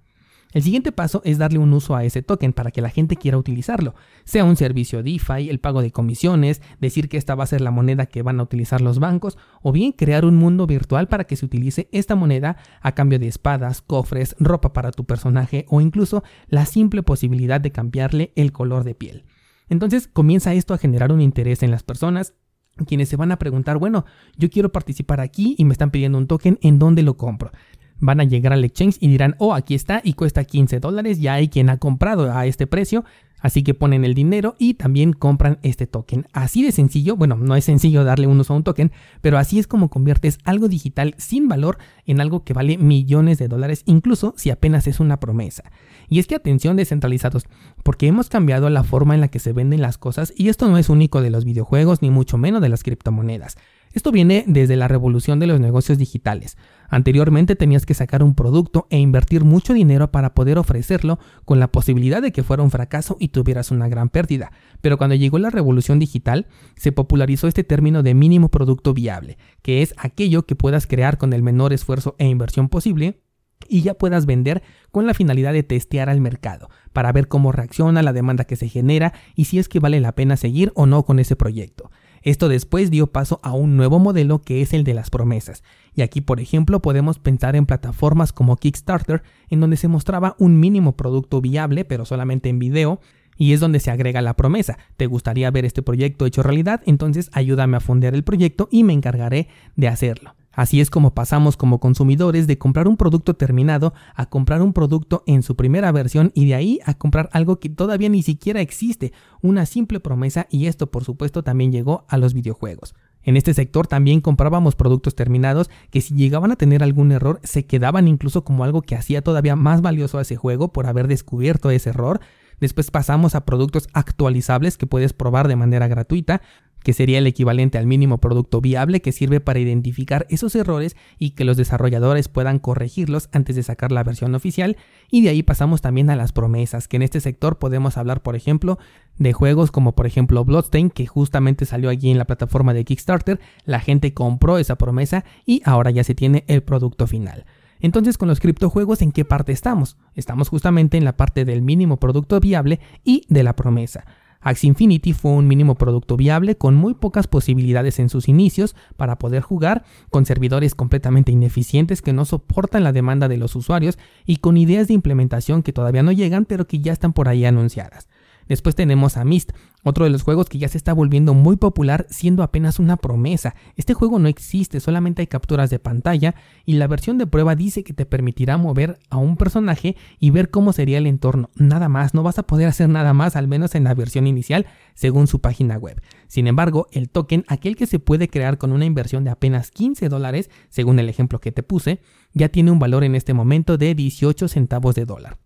El 0.53 0.62
siguiente 0.62 0.91
paso 0.91 1.20
es 1.25 1.37
darle 1.37 1.58
un 1.58 1.73
uso 1.73 1.97
a 1.97 2.05
ese 2.05 2.23
token 2.23 2.53
para 2.53 2.70
que 2.70 2.81
la 2.81 2.88
gente 2.88 3.17
quiera 3.17 3.37
utilizarlo, 3.37 3.94
sea 4.25 4.44
un 4.44 4.56
servicio 4.56 5.03
DeFi, 5.03 5.50
el 5.50 5.61
pago 5.61 5.82
de 5.82 5.91
comisiones, 5.91 6.62
decir 6.81 7.11
que 7.11 7.19
esta 7.19 7.35
va 7.35 7.44
a 7.44 7.49
ser 7.49 7.61
la 7.61 7.70
moneda 7.70 8.06
que 8.06 8.23
van 8.23 8.41
a 8.41 8.44
utilizar 8.44 8.81
los 8.81 8.99
bancos, 8.99 9.37
o 9.61 9.70
bien 9.70 9.93
crear 9.93 10.25
un 10.25 10.37
mundo 10.37 10.67
virtual 10.67 11.09
para 11.09 11.25
que 11.25 11.37
se 11.37 11.44
utilice 11.44 11.88
esta 11.93 12.14
moneda 12.14 12.56
a 12.81 12.94
cambio 12.94 13.19
de 13.19 13.29
espadas, 13.29 13.82
cofres, 13.82 14.35
ropa 14.38 14.73
para 14.73 14.93
tu 14.93 15.05
personaje 15.05 15.67
o 15.69 15.82
incluso 15.82 16.23
la 16.49 16.64
simple 16.64 17.02
posibilidad 17.02 17.61
de 17.61 17.73
cambiarle 17.73 18.32
el 18.35 18.52
color 18.52 18.85
de 18.85 18.94
piel. 18.94 19.26
Entonces 19.69 20.09
comienza 20.09 20.55
esto 20.55 20.73
a 20.73 20.79
generar 20.79 21.12
un 21.12 21.20
interés 21.20 21.62
en 21.64 21.70
las 21.70 21.82
personas 21.82 22.35
quienes 22.84 23.08
se 23.08 23.17
van 23.17 23.32
a 23.32 23.38
preguntar, 23.38 23.78
bueno, 23.78 24.05
yo 24.37 24.50
quiero 24.50 24.70
participar 24.70 25.20
aquí 25.20 25.55
y 25.58 25.64
me 25.64 25.73
están 25.73 25.90
pidiendo 25.90 26.19
un 26.19 26.26
token, 26.26 26.58
¿en 26.62 26.78
dónde 26.78 27.02
lo 27.02 27.17
compro? 27.17 27.50
Van 27.99 28.20
a 28.20 28.25
llegar 28.25 28.52
al 28.52 28.64
exchange 28.64 28.99
y 29.00 29.08
dirán, 29.08 29.37
oh, 29.38 29.55
aquí 29.55 29.75
está 29.75 30.02
y 30.05 30.12
cuesta 30.12 30.44
15 30.44 30.81
dólares, 30.81 31.19
ya 31.19 31.34
hay 31.34 31.49
quien 31.49 31.70
ha 31.70 31.78
comprado 31.78 32.31
a 32.31 32.44
este 32.44 32.67
precio, 32.67 33.05
Así 33.41 33.62
que 33.62 33.75
ponen 33.75 34.05
el 34.05 34.15
dinero 34.15 34.56
y 34.59 34.75
también 34.75 35.12
compran 35.12 35.59
este 35.62 35.87
token. 35.87 36.27
Así 36.33 36.62
de 36.62 36.73
sencillo, 36.73 37.17
bueno, 37.17 37.37
no 37.37 37.55
es 37.55 37.65
sencillo 37.65 38.03
darle 38.03 38.27
un 38.27 38.41
uso 38.41 38.55
a 38.55 38.56
un 38.56 38.65
token, 38.65 38.93
pero 39.21 39.38
así 39.38 39.59
es 39.59 39.67
como 39.67 39.91
conviertes 39.91 40.38
algo 40.44 40.69
digital 40.69 41.15
sin 41.19 41.49
valor 41.49 41.79
en 42.06 42.21
algo 42.21 42.44
que 42.44 42.55
vale 42.55 42.79
millones 42.79 43.38
de 43.38 43.49
dólares, 43.49 43.83
incluso 43.87 44.35
si 44.37 44.50
apenas 44.50 44.87
es 44.87 45.00
una 45.00 45.21
promesa. 45.21 45.65
Y 46.09 46.19
es 46.19 46.27
que 46.27 46.35
atención 46.35 46.77
descentralizados, 46.77 47.44
porque 47.83 48.06
hemos 48.06 48.29
cambiado 48.29 48.71
la 48.71 48.85
forma 48.85 49.15
en 49.15 49.21
la 49.21 49.29
que 49.29 49.38
se 49.38 49.53
venden 49.53 49.83
las 49.83 49.99
cosas 49.99 50.33
y 50.37 50.49
esto 50.49 50.69
no 50.69 50.79
es 50.79 50.88
único 50.88 51.21
de 51.21 51.31
los 51.31 51.44
videojuegos 51.44 52.03
ni 52.03 52.11
mucho 52.11 52.38
menos 52.38 52.62
de 52.62 52.69
las 52.69 52.83
criptomonedas. 52.83 53.56
Esto 53.96 54.12
viene 54.12 54.44
desde 54.46 54.76
la 54.76 54.88
revolución 54.88 55.40
de 55.40 55.46
los 55.46 55.58
negocios 55.58 55.96
digitales. 55.96 56.58
Anteriormente 56.90 57.56
tenías 57.56 57.87
que 57.87 57.94
sacar 57.94 58.22
un 58.22 58.34
producto 58.34 58.87
e 58.90 58.98
invertir 58.98 59.43
mucho 59.43 59.72
dinero 59.72 60.12
para 60.12 60.34
poder 60.34 60.58
ofrecerlo 60.58 61.19
con 61.46 61.60
la 61.60 61.72
posibilidad 61.72 62.20
de 62.20 62.31
que 62.31 62.43
fuera 62.43 62.62
un 62.62 62.70
fracaso 62.70 63.16
y 63.19 63.28
tuvieras 63.28 63.70
una 63.70 63.88
gran 63.88 64.10
pérdida. 64.10 64.52
Pero 64.82 64.98
cuando 64.98 65.16
llegó 65.16 65.38
la 65.38 65.48
revolución 65.48 65.98
digital, 65.98 66.46
se 66.76 66.93
popularizó 66.93 67.48
este 67.48 67.64
término 67.64 68.02
de 68.02 68.12
mínimo 68.12 68.50
producto 68.50 68.93
viable, 68.93 69.38
que 69.62 69.81
es 69.81 69.94
aquello 69.96 70.44
que 70.44 70.56
puedas 70.56 70.87
crear 70.87 71.16
con 71.16 71.32
el 71.32 71.42
menor 71.42 71.72
esfuerzo 71.72 72.16
e 72.19 72.26
inversión 72.26 72.69
posible 72.69 73.22
y 73.66 73.81
ya 73.81 73.94
puedas 73.94 74.26
vender 74.26 74.62
con 74.90 75.06
la 75.06 75.14
finalidad 75.14 75.54
de 75.54 75.62
testear 75.62 76.10
al 76.10 76.20
mercado, 76.20 76.69
para 76.92 77.12
ver 77.12 77.28
cómo 77.28 77.50
reacciona 77.50 78.02
la 78.02 78.12
demanda 78.12 78.44
que 78.44 78.56
se 78.56 78.69
genera 78.69 79.14
y 79.34 79.46
si 79.46 79.58
es 79.58 79.70
que 79.70 79.81
vale 79.81 80.00
la 80.00 80.14
pena 80.14 80.37
seguir 80.37 80.70
o 80.75 80.84
no 80.84 81.06
con 81.06 81.19
ese 81.19 81.34
proyecto. 81.34 81.90
Esto 82.26 82.49
después 82.49 82.90
dio 82.90 83.06
paso 83.06 83.38
a 83.44 83.52
un 83.52 83.76
nuevo 83.76 84.00
modelo 84.00 84.43
que 84.43 84.61
es 84.61 84.73
el 84.73 84.82
de 84.82 84.94
las 84.94 85.11
promesas. 85.11 85.62
Y 85.94 86.02
aquí, 86.02 86.20
por 86.20 86.40
ejemplo, 86.40 86.82
podemos 86.82 87.20
pensar 87.20 87.55
en 87.55 87.67
plataformas 87.67 88.32
como 88.32 88.56
Kickstarter, 88.56 89.23
en 89.49 89.61
donde 89.61 89.76
se 89.76 89.87
mostraba 89.87 90.34
un 90.40 90.58
mínimo 90.58 90.96
producto 90.96 91.40
viable, 91.40 91.84
pero 91.84 92.05
solamente 92.05 92.49
en 92.49 92.58
video, 92.58 92.99
y 93.37 93.52
es 93.52 93.61
donde 93.61 93.78
se 93.78 93.93
agrega 93.93 94.23
la 94.23 94.34
promesa. 94.34 94.76
¿Te 94.96 95.06
gustaría 95.06 95.52
ver 95.52 95.67
este 95.67 95.82
proyecto 95.82 96.26
hecho 96.26 96.43
realidad? 96.43 96.82
Entonces 96.84 97.31
ayúdame 97.32 97.76
a 97.76 97.81
fondear 97.81 98.17
el 98.17 98.25
proyecto 98.25 98.66
y 98.73 98.83
me 98.83 98.92
encargaré 98.92 99.47
de 99.76 99.87
hacerlo. 99.87 100.35
Así 100.56 100.80
es 100.80 100.88
como 100.88 101.12
pasamos 101.12 101.58
como 101.58 101.80
consumidores 101.80 102.46
de 102.46 102.56
comprar 102.56 102.88
un 102.88 102.96
producto 102.96 103.34
terminado 103.34 103.92
a 104.14 104.25
comprar 104.25 104.62
un 104.62 104.72
producto 104.72 105.22
en 105.26 105.42
su 105.42 105.54
primera 105.54 105.92
versión 105.92 106.32
y 106.34 106.46
de 106.46 106.54
ahí 106.54 106.80
a 106.86 106.94
comprar 106.94 107.28
algo 107.32 107.60
que 107.60 107.68
todavía 107.68 108.08
ni 108.08 108.22
siquiera 108.22 108.62
existe, 108.62 109.12
una 109.42 109.66
simple 109.66 110.00
promesa 110.00 110.46
y 110.50 110.66
esto 110.66 110.90
por 110.90 111.04
supuesto 111.04 111.42
también 111.42 111.72
llegó 111.72 112.06
a 112.08 112.16
los 112.16 112.32
videojuegos. 112.32 112.94
En 113.22 113.36
este 113.36 113.52
sector 113.52 113.86
también 113.86 114.22
comprábamos 114.22 114.76
productos 114.76 115.14
terminados 115.14 115.68
que 115.90 116.00
si 116.00 116.14
llegaban 116.14 116.52
a 116.52 116.56
tener 116.56 116.82
algún 116.82 117.12
error 117.12 117.38
se 117.42 117.66
quedaban 117.66 118.08
incluso 118.08 118.42
como 118.42 118.64
algo 118.64 118.80
que 118.80 118.96
hacía 118.96 119.20
todavía 119.20 119.56
más 119.56 119.82
valioso 119.82 120.16
a 120.16 120.22
ese 120.22 120.36
juego 120.36 120.72
por 120.72 120.86
haber 120.86 121.06
descubierto 121.06 121.70
ese 121.70 121.90
error. 121.90 122.20
Después 122.60 122.90
pasamos 122.90 123.34
a 123.34 123.44
productos 123.44 123.88
actualizables 123.92 124.78
que 124.78 124.86
puedes 124.86 125.12
probar 125.12 125.48
de 125.48 125.56
manera 125.56 125.86
gratuita 125.86 126.40
que 126.87 126.93
sería 126.93 127.19
el 127.19 127.26
equivalente 127.26 127.78
al 127.78 127.87
mínimo 127.88 128.19
producto 128.19 128.61
viable 128.61 129.02
que 129.02 129.11
sirve 129.11 129.40
para 129.40 129.59
identificar 129.59 130.25
esos 130.31 130.55
errores 130.55 130.95
y 131.19 131.31
que 131.31 131.45
los 131.45 131.57
desarrolladores 131.57 132.28
puedan 132.28 132.61
corregirlos 132.61 133.28
antes 133.33 133.57
de 133.57 133.64
sacar 133.64 133.90
la 133.90 134.05
versión 134.05 134.37
oficial. 134.37 134.76
Y 135.11 135.23
de 135.23 135.31
ahí 135.31 135.43
pasamos 135.43 135.81
también 135.81 136.11
a 136.11 136.14
las 136.14 136.31
promesas, 136.31 136.87
que 136.87 136.95
en 136.95 137.02
este 137.02 137.19
sector 137.21 137.59
podemos 137.59 137.97
hablar, 137.97 138.23
por 138.23 138.37
ejemplo, 138.37 138.78
de 139.19 139.33
juegos 139.33 139.73
como 139.73 139.97
por 139.97 140.07
ejemplo 140.07 140.45
Bloodstained, 140.45 140.93
que 140.93 141.09
justamente 141.09 141.66
salió 141.66 141.90
allí 141.90 142.12
en 142.12 142.19
la 142.19 142.25
plataforma 142.25 142.73
de 142.73 142.85
Kickstarter, 142.85 143.40
la 143.64 143.81
gente 143.81 144.14
compró 144.14 144.59
esa 144.59 144.76
promesa 144.76 145.25
y 145.45 145.62
ahora 145.64 145.90
ya 145.90 146.05
se 146.05 146.14
tiene 146.14 146.45
el 146.47 146.62
producto 146.62 147.09
final. 147.09 147.47
Entonces, 147.81 148.16
con 148.16 148.28
los 148.28 148.38
criptojuegos, 148.38 149.02
¿en 149.02 149.11
qué 149.11 149.25
parte 149.25 149.50
estamos? 149.50 149.97
Estamos 150.14 150.50
justamente 150.50 150.97
en 150.99 151.05
la 151.05 151.16
parte 151.16 151.45
del 151.45 151.62
mínimo 151.62 151.97
producto 151.97 152.38
viable 152.38 152.78
y 153.02 153.25
de 153.28 153.43
la 153.43 153.57
promesa. 153.57 154.05
Axie 154.47 154.69
Infinity 154.69 155.12
fue 155.12 155.33
un 155.33 155.49
mínimo 155.49 155.75
producto 155.75 156.17
viable 156.17 156.57
con 156.57 156.76
muy 156.76 156.95
pocas 156.95 157.26
posibilidades 157.26 157.99
en 157.99 158.09
sus 158.09 158.29
inicios 158.29 158.76
para 158.97 159.19
poder 159.19 159.43
jugar, 159.43 159.83
con 160.09 160.25
servidores 160.25 160.76
completamente 160.76 161.33
ineficientes 161.33 162.00
que 162.00 162.12
no 162.12 162.25
soportan 162.25 162.85
la 162.85 162.93
demanda 162.93 163.26
de 163.26 163.38
los 163.38 163.57
usuarios 163.57 163.99
y 164.25 164.37
con 164.37 164.57
ideas 164.57 164.87
de 164.87 164.95
implementación 164.95 165.65
que 165.65 165.73
todavía 165.73 166.05
no 166.05 166.12
llegan 166.12 166.45
pero 166.45 166.69
que 166.69 166.79
ya 166.79 166.93
están 166.93 167.12
por 167.12 167.29
ahí 167.29 167.45
anunciadas. 167.45 168.07
Después 168.49 168.75
tenemos 168.75 169.17
a 169.17 169.25
Myst, 169.25 169.53
otro 169.83 170.05
de 170.05 170.11
los 170.11 170.23
juegos 170.23 170.49
que 170.49 170.59
ya 170.59 170.69
se 170.69 170.79
está 170.79 170.93
volviendo 170.93 171.33
muy 171.33 171.57
popular 171.57 172.07
siendo 172.11 172.43
apenas 172.43 172.79
una 172.79 172.97
promesa. 172.97 173.55
Este 173.76 173.95
juego 173.95 174.19
no 174.19 174.29
existe, 174.29 174.81
solamente 174.81 175.23
hay 175.23 175.26
capturas 175.26 175.71
de 175.71 175.79
pantalla 175.79 176.35
y 176.65 176.75
la 176.75 176.87
versión 176.87 177.19
de 177.19 177.26
prueba 177.26 177.55
dice 177.55 177.85
que 177.85 177.93
te 177.93 178.07
permitirá 178.07 178.57
mover 178.57 178.99
a 179.11 179.17
un 179.17 179.37
personaje 179.37 179.97
y 180.19 180.31
ver 180.31 180.50
cómo 180.50 180.73
sería 180.73 180.99
el 180.99 181.07
entorno. 181.07 181.50
Nada 181.55 181.88
más, 181.88 182.15
no 182.15 182.23
vas 182.23 182.38
a 182.38 182.47
poder 182.47 182.69
hacer 182.69 182.88
nada 182.88 183.12
más, 183.12 183.37
al 183.37 183.49
menos 183.49 183.75
en 183.75 183.85
la 183.85 183.95
versión 183.95 184.26
inicial, 184.26 184.67
según 184.95 185.26
su 185.26 185.41
página 185.41 185.76
web. 185.76 186.00
Sin 186.26 186.47
embargo, 186.47 186.88
el 186.93 187.09
token, 187.09 187.45
aquel 187.49 187.76
que 187.76 187.87
se 187.87 187.99
puede 187.99 188.29
crear 188.29 188.59
con 188.59 188.73
una 188.73 188.85
inversión 188.85 189.25
de 189.25 189.31
apenas 189.31 189.71
15 189.71 190.09
dólares, 190.09 190.50
según 190.69 190.99
el 190.99 191.09
ejemplo 191.09 191.38
que 191.38 191.53
te 191.53 191.62
puse, 191.62 192.00
ya 192.33 192.49
tiene 192.49 192.71
un 192.71 192.79
valor 192.79 193.05
en 193.05 193.15
este 193.15 193.35
momento 193.35 193.79
de 193.79 193.95
18 193.95 194.49
centavos 194.49 194.95
de 194.95 195.05
dólar. 195.05 195.38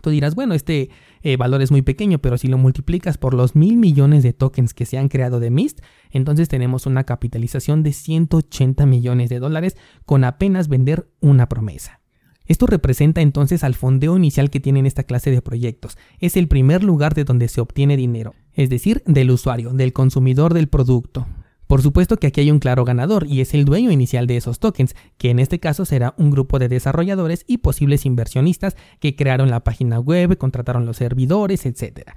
Tú 0.00 0.10
dirás, 0.10 0.34
bueno, 0.34 0.54
este 0.54 0.90
eh, 1.22 1.36
valor 1.36 1.62
es 1.62 1.70
muy 1.70 1.82
pequeño, 1.82 2.18
pero 2.18 2.38
si 2.38 2.48
lo 2.48 2.58
multiplicas 2.58 3.18
por 3.18 3.34
los 3.34 3.54
mil 3.54 3.76
millones 3.76 4.22
de 4.22 4.32
tokens 4.32 4.74
que 4.74 4.86
se 4.86 4.98
han 4.98 5.08
creado 5.08 5.40
de 5.40 5.50
Mist, 5.50 5.80
entonces 6.10 6.48
tenemos 6.48 6.86
una 6.86 7.04
capitalización 7.04 7.82
de 7.82 7.92
180 7.92 8.86
millones 8.86 9.28
de 9.28 9.38
dólares 9.38 9.76
con 10.04 10.24
apenas 10.24 10.68
vender 10.68 11.08
una 11.20 11.48
promesa. 11.48 12.00
Esto 12.46 12.66
representa 12.66 13.20
entonces 13.20 13.62
al 13.62 13.74
fondeo 13.74 14.16
inicial 14.16 14.48
que 14.48 14.58
tienen 14.58 14.86
esta 14.86 15.04
clase 15.04 15.30
de 15.30 15.42
proyectos. 15.42 15.98
Es 16.18 16.34
el 16.36 16.48
primer 16.48 16.82
lugar 16.82 17.14
de 17.14 17.24
donde 17.24 17.46
se 17.48 17.60
obtiene 17.60 17.96
dinero, 17.96 18.34
es 18.54 18.70
decir, 18.70 19.02
del 19.04 19.30
usuario, 19.30 19.74
del 19.74 19.92
consumidor 19.92 20.54
del 20.54 20.68
producto. 20.68 21.26
Por 21.68 21.82
supuesto 21.82 22.16
que 22.16 22.28
aquí 22.28 22.40
hay 22.40 22.50
un 22.50 22.60
claro 22.60 22.86
ganador 22.86 23.26
y 23.26 23.42
es 23.42 23.52
el 23.52 23.66
dueño 23.66 23.90
inicial 23.90 24.26
de 24.26 24.38
esos 24.38 24.58
tokens, 24.58 24.96
que 25.18 25.28
en 25.28 25.38
este 25.38 25.60
caso 25.60 25.84
será 25.84 26.14
un 26.16 26.30
grupo 26.30 26.58
de 26.58 26.68
desarrolladores 26.68 27.44
y 27.46 27.58
posibles 27.58 28.06
inversionistas 28.06 28.74
que 29.00 29.14
crearon 29.14 29.50
la 29.50 29.60
página 29.60 30.00
web, 30.00 30.38
contrataron 30.38 30.86
los 30.86 30.96
servidores, 30.96 31.66
etc. 31.66 32.08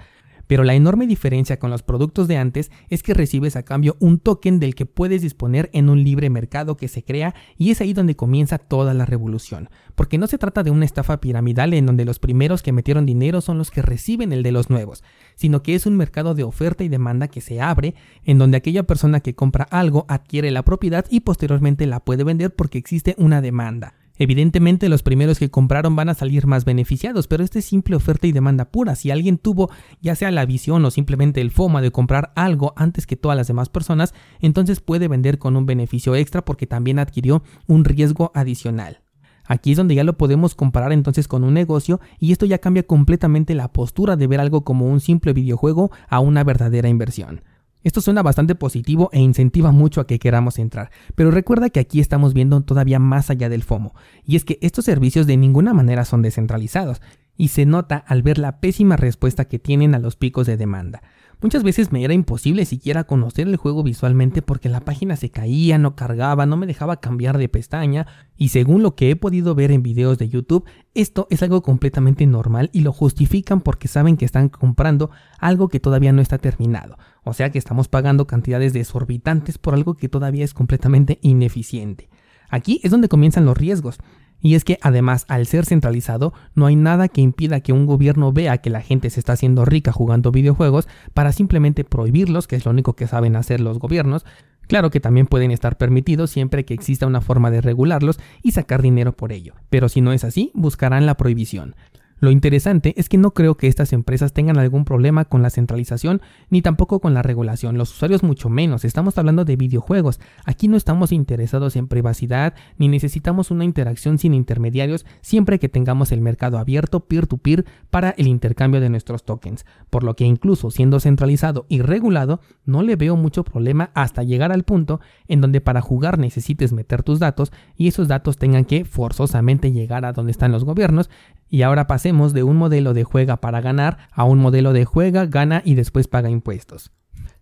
Pero 0.51 0.65
la 0.65 0.74
enorme 0.74 1.08
diferencia 1.08 1.60
con 1.60 1.72
los 1.72 1.81
productos 1.81 2.27
de 2.27 2.36
antes 2.36 2.72
es 2.89 3.03
que 3.03 3.13
recibes 3.13 3.55
a 3.55 3.63
cambio 3.63 3.96
un 4.01 4.20
token 4.20 4.60
del 4.60 4.75
que 4.75 4.86
puedes 4.86 5.22
disponer 5.22 5.70
en 5.72 5.88
un 5.88 6.03
libre 6.03 6.29
mercado 6.29 6.75
que 6.75 6.89
se 6.89 7.05
crea 7.05 7.34
y 7.58 7.72
es 7.72 7.79
ahí 7.79 7.93
donde 7.93 8.17
comienza 8.17 8.58
toda 8.58 8.93
la 8.93 9.05
revolución. 9.05 9.70
Porque 9.96 10.17
no 10.17 10.27
se 10.27 10.38
trata 10.38 10.62
de 10.62 10.70
una 10.70 10.84
estafa 10.84 11.22
piramidal 11.22 11.74
en 11.74 11.86
donde 11.86 12.03
los 12.03 12.20
primeros 12.20 12.63
que 12.63 12.74
metieron 12.74 13.05
dinero 13.05 13.39
son 13.39 13.60
los 13.60 13.72
que 13.72 13.81
reciben 13.81 14.34
el 14.34 14.43
de 14.43 14.51
los 14.51 14.70
nuevos, 14.70 15.05
sino 15.36 15.63
que 15.63 15.74
es 15.74 15.86
un 15.86 15.96
mercado 15.96 16.36
de 16.36 16.43
oferta 16.43 16.84
y 16.84 16.89
demanda 16.89 17.29
que 17.29 17.39
se 17.39 17.62
abre 17.62 17.96
en 18.25 18.38
donde 18.38 18.58
aquella 18.58 18.84
persona 18.84 19.22
que 19.22 19.36
compra 19.36 19.63
algo 19.72 20.05
adquiere 20.10 20.51
la 20.51 20.65
propiedad 20.65 21.05
y 21.10 21.22
posteriormente 21.22 21.86
la 21.86 22.01
puede 22.01 22.25
vender 22.25 22.53
porque 22.53 22.77
existe 22.77 23.15
una 23.17 23.39
demanda. 23.39 24.00
Evidentemente 24.18 24.89
los 24.89 25.03
primeros 25.03 25.39
que 25.39 25.50
compraron 25.50 25.96
van 25.96 26.10
a 26.10 26.13
salir 26.13 26.46
más 26.46 26.65
beneficiados, 26.65 27.27
pero 27.27 27.44
esto 27.44 27.60
es 27.60 27.65
simple 27.65 27.96
oferta 27.96 28.27
y 28.27 28.32
demanda 28.32 28.65
pura. 28.65 28.96
Si 28.96 29.10
alguien 29.10 29.38
tuvo 29.38 29.72
ya 30.01 30.15
sea 30.15 30.32
la 30.32 30.46
visión 30.46 30.84
o 30.86 30.91
simplemente 30.91 31.41
el 31.41 31.51
FOMA 31.51 31.82
de 31.82 31.91
comprar 31.91 32.32
algo 32.36 32.74
antes 32.75 33.08
que 33.08 33.15
todas 33.15 33.38
las 33.38 33.48
demás 33.48 33.70
personas, 33.70 34.13
entonces 34.39 34.80
puede 34.80 35.08
vender 35.08 35.39
con 35.39 35.56
un 35.56 35.65
beneficio 35.65 36.15
extra 36.15 36.46
porque 36.46 36.68
también 36.68 37.00
adquirió 37.00 37.44
un 37.68 37.86
riesgo 37.86 38.32
adicional. 38.36 39.01
Aquí 39.46 39.72
es 39.72 39.77
donde 39.77 39.96
ya 39.96 40.03
lo 40.03 40.18
podemos 40.18 40.56
comparar 40.56 40.94
entonces 40.94 41.27
con 41.27 41.44
un 41.44 41.53
negocio 41.53 42.00
y 42.20 42.32
esto 42.32 42.46
ya 42.46 42.60
cambia 42.60 42.84
completamente 42.84 43.56
la 43.56 43.74
postura 43.74 44.15
de 44.15 44.27
ver 44.27 44.39
algo 44.39 44.63
como 44.63 44.86
un 44.86 45.00
simple 45.00 45.34
videojuego 45.34 45.91
a 46.08 46.20
una 46.20 46.44
verdadera 46.44 46.89
inversión. 46.89 47.41
Esto 47.84 48.00
suena 48.02 48.22
bastante 48.22 48.54
positivo 48.54 49.10
e 49.12 49.20
incentiva 49.20 49.72
mucho 49.72 50.02
a 50.02 50.08
que 50.08 50.20
queramos 50.20 50.60
entrar, 50.60 50.92
pero 51.16 51.32
recuerda 51.32 51.70
que 51.70 51.80
aquí 51.80 52.00
estamos 52.00 52.34
viendo 52.34 52.62
todavía 52.62 53.00
más 53.00 53.30
allá 53.30 53.50
del 53.50 53.64
FOMO, 53.64 53.96
y 54.24 54.36
es 54.36 54.46
que 54.46 54.60
estos 54.62 54.86
servicios 54.86 55.26
de 55.26 55.38
ninguna 55.38 55.74
manera 55.74 56.06
son 56.06 56.22
descentralizados, 56.22 57.02
y 57.38 57.48
se 57.48 57.66
nota 57.66 57.98
al 57.98 58.22
ver 58.22 58.38
la 58.38 58.60
pésima 58.60 58.98
respuesta 58.98 59.46
que 59.46 59.58
tienen 59.58 59.96
a 59.96 60.00
los 60.00 60.16
picos 60.16 60.46
de 60.46 60.58
demanda. 60.58 61.02
Muchas 61.41 61.63
veces 61.63 61.91
me 61.91 62.03
era 62.03 62.13
imposible 62.13 62.65
siquiera 62.65 63.05
conocer 63.05 63.48
el 63.48 63.55
juego 63.55 63.81
visualmente 63.81 64.43
porque 64.43 64.69
la 64.69 64.81
página 64.81 65.15
se 65.15 65.31
caía, 65.31 65.79
no 65.79 65.95
cargaba, 65.95 66.45
no 66.45 66.55
me 66.55 66.67
dejaba 66.67 67.00
cambiar 67.00 67.39
de 67.39 67.50
pestaña 67.50 68.05
y 68.38 68.50
según 68.50 68.83
lo 68.83 68.95
que 68.95 69.10
he 69.10 69.15
podido 69.15 69.55
ver 69.55 69.71
en 69.71 69.81
videos 69.81 70.19
de 70.19 70.29
YouTube, 70.29 70.65
esto 70.93 71.25
es 71.31 71.41
algo 71.41 71.63
completamente 71.63 72.27
normal 72.27 72.69
y 72.74 72.81
lo 72.81 72.93
justifican 72.93 73.62
porque 73.62 73.88
saben 73.88 74.17
que 74.17 74.25
están 74.25 74.50
comprando 74.50 75.10
algo 75.39 75.67
que 75.67 75.79
todavía 75.79 76.13
no 76.13 76.21
está 76.21 76.38
terminado. 76.38 77.00
O 77.24 77.33
sea 77.33 77.50
que 77.50 77.57
estamos 77.57 77.88
pagando 77.88 78.27
cantidades 78.27 78.71
desorbitantes 78.74 79.57
por 79.57 79.74
algo 79.74 79.95
que 79.95 80.10
todavía 80.10 80.45
es 80.45 80.53
completamente 80.53 81.17
ineficiente. 81.24 82.10
Aquí 82.51 82.81
es 82.83 82.91
donde 82.91 83.07
comienzan 83.07 83.45
los 83.45 83.57
riesgos. 83.57 83.98
Y 84.41 84.55
es 84.55 84.63
que 84.63 84.77
además, 84.81 85.25
al 85.27 85.45
ser 85.45 85.65
centralizado, 85.65 86.33
no 86.55 86.65
hay 86.65 86.75
nada 86.75 87.07
que 87.07 87.21
impida 87.21 87.62
que 87.62 87.74
un 87.74 87.86
gobierno 87.86 88.33
vea 88.33 88.57
que 88.57 88.69
la 88.69 88.81
gente 88.81 89.10
se 89.10 89.19
está 89.19 89.33
haciendo 89.33 89.65
rica 89.65 89.91
jugando 89.91 90.31
videojuegos 90.31 90.88
para 91.13 91.31
simplemente 91.31 91.83
prohibirlos, 91.83 92.48
que 92.48 92.55
es 92.55 92.65
lo 92.65 92.71
único 92.71 92.93
que 92.93 93.07
saben 93.07 93.36
hacer 93.36 93.62
los 93.62 93.79
gobiernos. 93.79 94.25
Claro 94.67 94.89
que 94.89 95.00
también 95.00 95.27
pueden 95.27 95.51
estar 95.51 95.77
permitidos 95.77 96.31
siempre 96.31 96.65
que 96.65 96.74
exista 96.74 97.05
una 97.05 97.21
forma 97.21 97.51
de 97.51 97.62
regularlos 97.62 98.19
y 98.41 98.51
sacar 98.51 98.81
dinero 98.81 99.12
por 99.12 99.31
ello. 99.31 99.53
Pero 99.69 99.89
si 99.89 100.01
no 100.01 100.13
es 100.13 100.24
así, 100.24 100.51
buscarán 100.53 101.05
la 101.05 101.17
prohibición. 101.17 101.75
Lo 102.22 102.30
interesante 102.30 102.94
es 102.98 103.10
que 103.10 103.18
no 103.18 103.32
creo 103.32 103.58
que 103.58 103.66
estas 103.66 103.94
empresas 103.94 104.32
tengan 104.32 104.60
algún 104.60 104.86
problema 104.86 105.25
con 105.25 105.42
la 105.42 105.50
centralización 105.50 106.22
ni 106.51 106.62
tampoco 106.62 107.00
con 107.00 107.16
la 107.16 107.24
regulación, 107.24 107.80
los 107.80 107.92
usuarios 107.92 108.22
mucho 108.22 108.48
menos, 108.48 108.86
estamos 108.86 109.18
hablando 109.18 109.44
de 109.44 109.56
videojuegos, 109.56 110.20
aquí 110.46 110.68
no 110.68 110.78
estamos 110.78 111.12
interesados 111.12 111.75
en 111.75 111.88
privacidad 111.88 112.54
ni 112.78 112.90
necesitamos 112.90 113.50
una 113.50 113.66
interacción 113.66 114.20
sin 114.20 114.36
intermediarios 114.36 115.04
siempre 115.22 115.58
que 115.58 115.68
tengamos 115.68 116.12
el 116.12 116.22
mercado 116.22 116.60
abierto 116.60 117.00
peer-to-peer 117.00 117.66
para 117.90 118.12
el 118.12 118.28
intercambio 118.28 118.82
de 118.82 118.92
nuestros 118.92 119.25
tokens, 119.25 119.66
por 119.90 120.04
lo 120.04 120.16
que 120.16 120.24
incluso 120.24 120.70
siendo 120.70 121.00
centralizado 121.00 121.66
y 121.70 121.82
regulado 121.82 122.40
no 122.66 122.84
le 122.84 122.98
veo 122.98 123.16
mucho 123.16 123.44
problema 123.44 123.90
hasta 123.96 124.22
llegar 124.22 124.51
al 124.51 124.62
punto 124.62 125.00
en 125.28 125.42
donde 125.42 125.60
para 125.60 125.82
jugar 125.82 126.20
necesites 126.20 126.72
meter 126.72 127.01
tus 127.01 127.18
datos 127.18 127.51
y 127.75 127.88
esos 127.88 128.08
datos 128.08 128.38
tengan 128.38 128.66
que 128.66 128.86
forzosamente 128.86 129.72
llegar 129.72 130.06
a 130.06 130.13
donde 130.13 130.32
están 130.32 130.51
los 130.51 130.66
gobiernos 130.66 131.10
y 131.51 131.63
ahora 131.63 131.86
pasemos 131.86 132.34
de 132.34 132.43
un 132.43 132.55
modelo 132.55 132.96
de 132.96 133.03
juega 133.03 133.38
para 133.38 133.60
ganar 133.62 134.08
a 134.13 134.24
un 134.24 134.39
modelo 134.39 134.72
de 134.72 134.86
juega, 134.86 135.25
gana 135.25 135.62
y 135.65 135.75
después 135.75 136.08
paga 136.08 136.29
impuestos. 136.29 136.91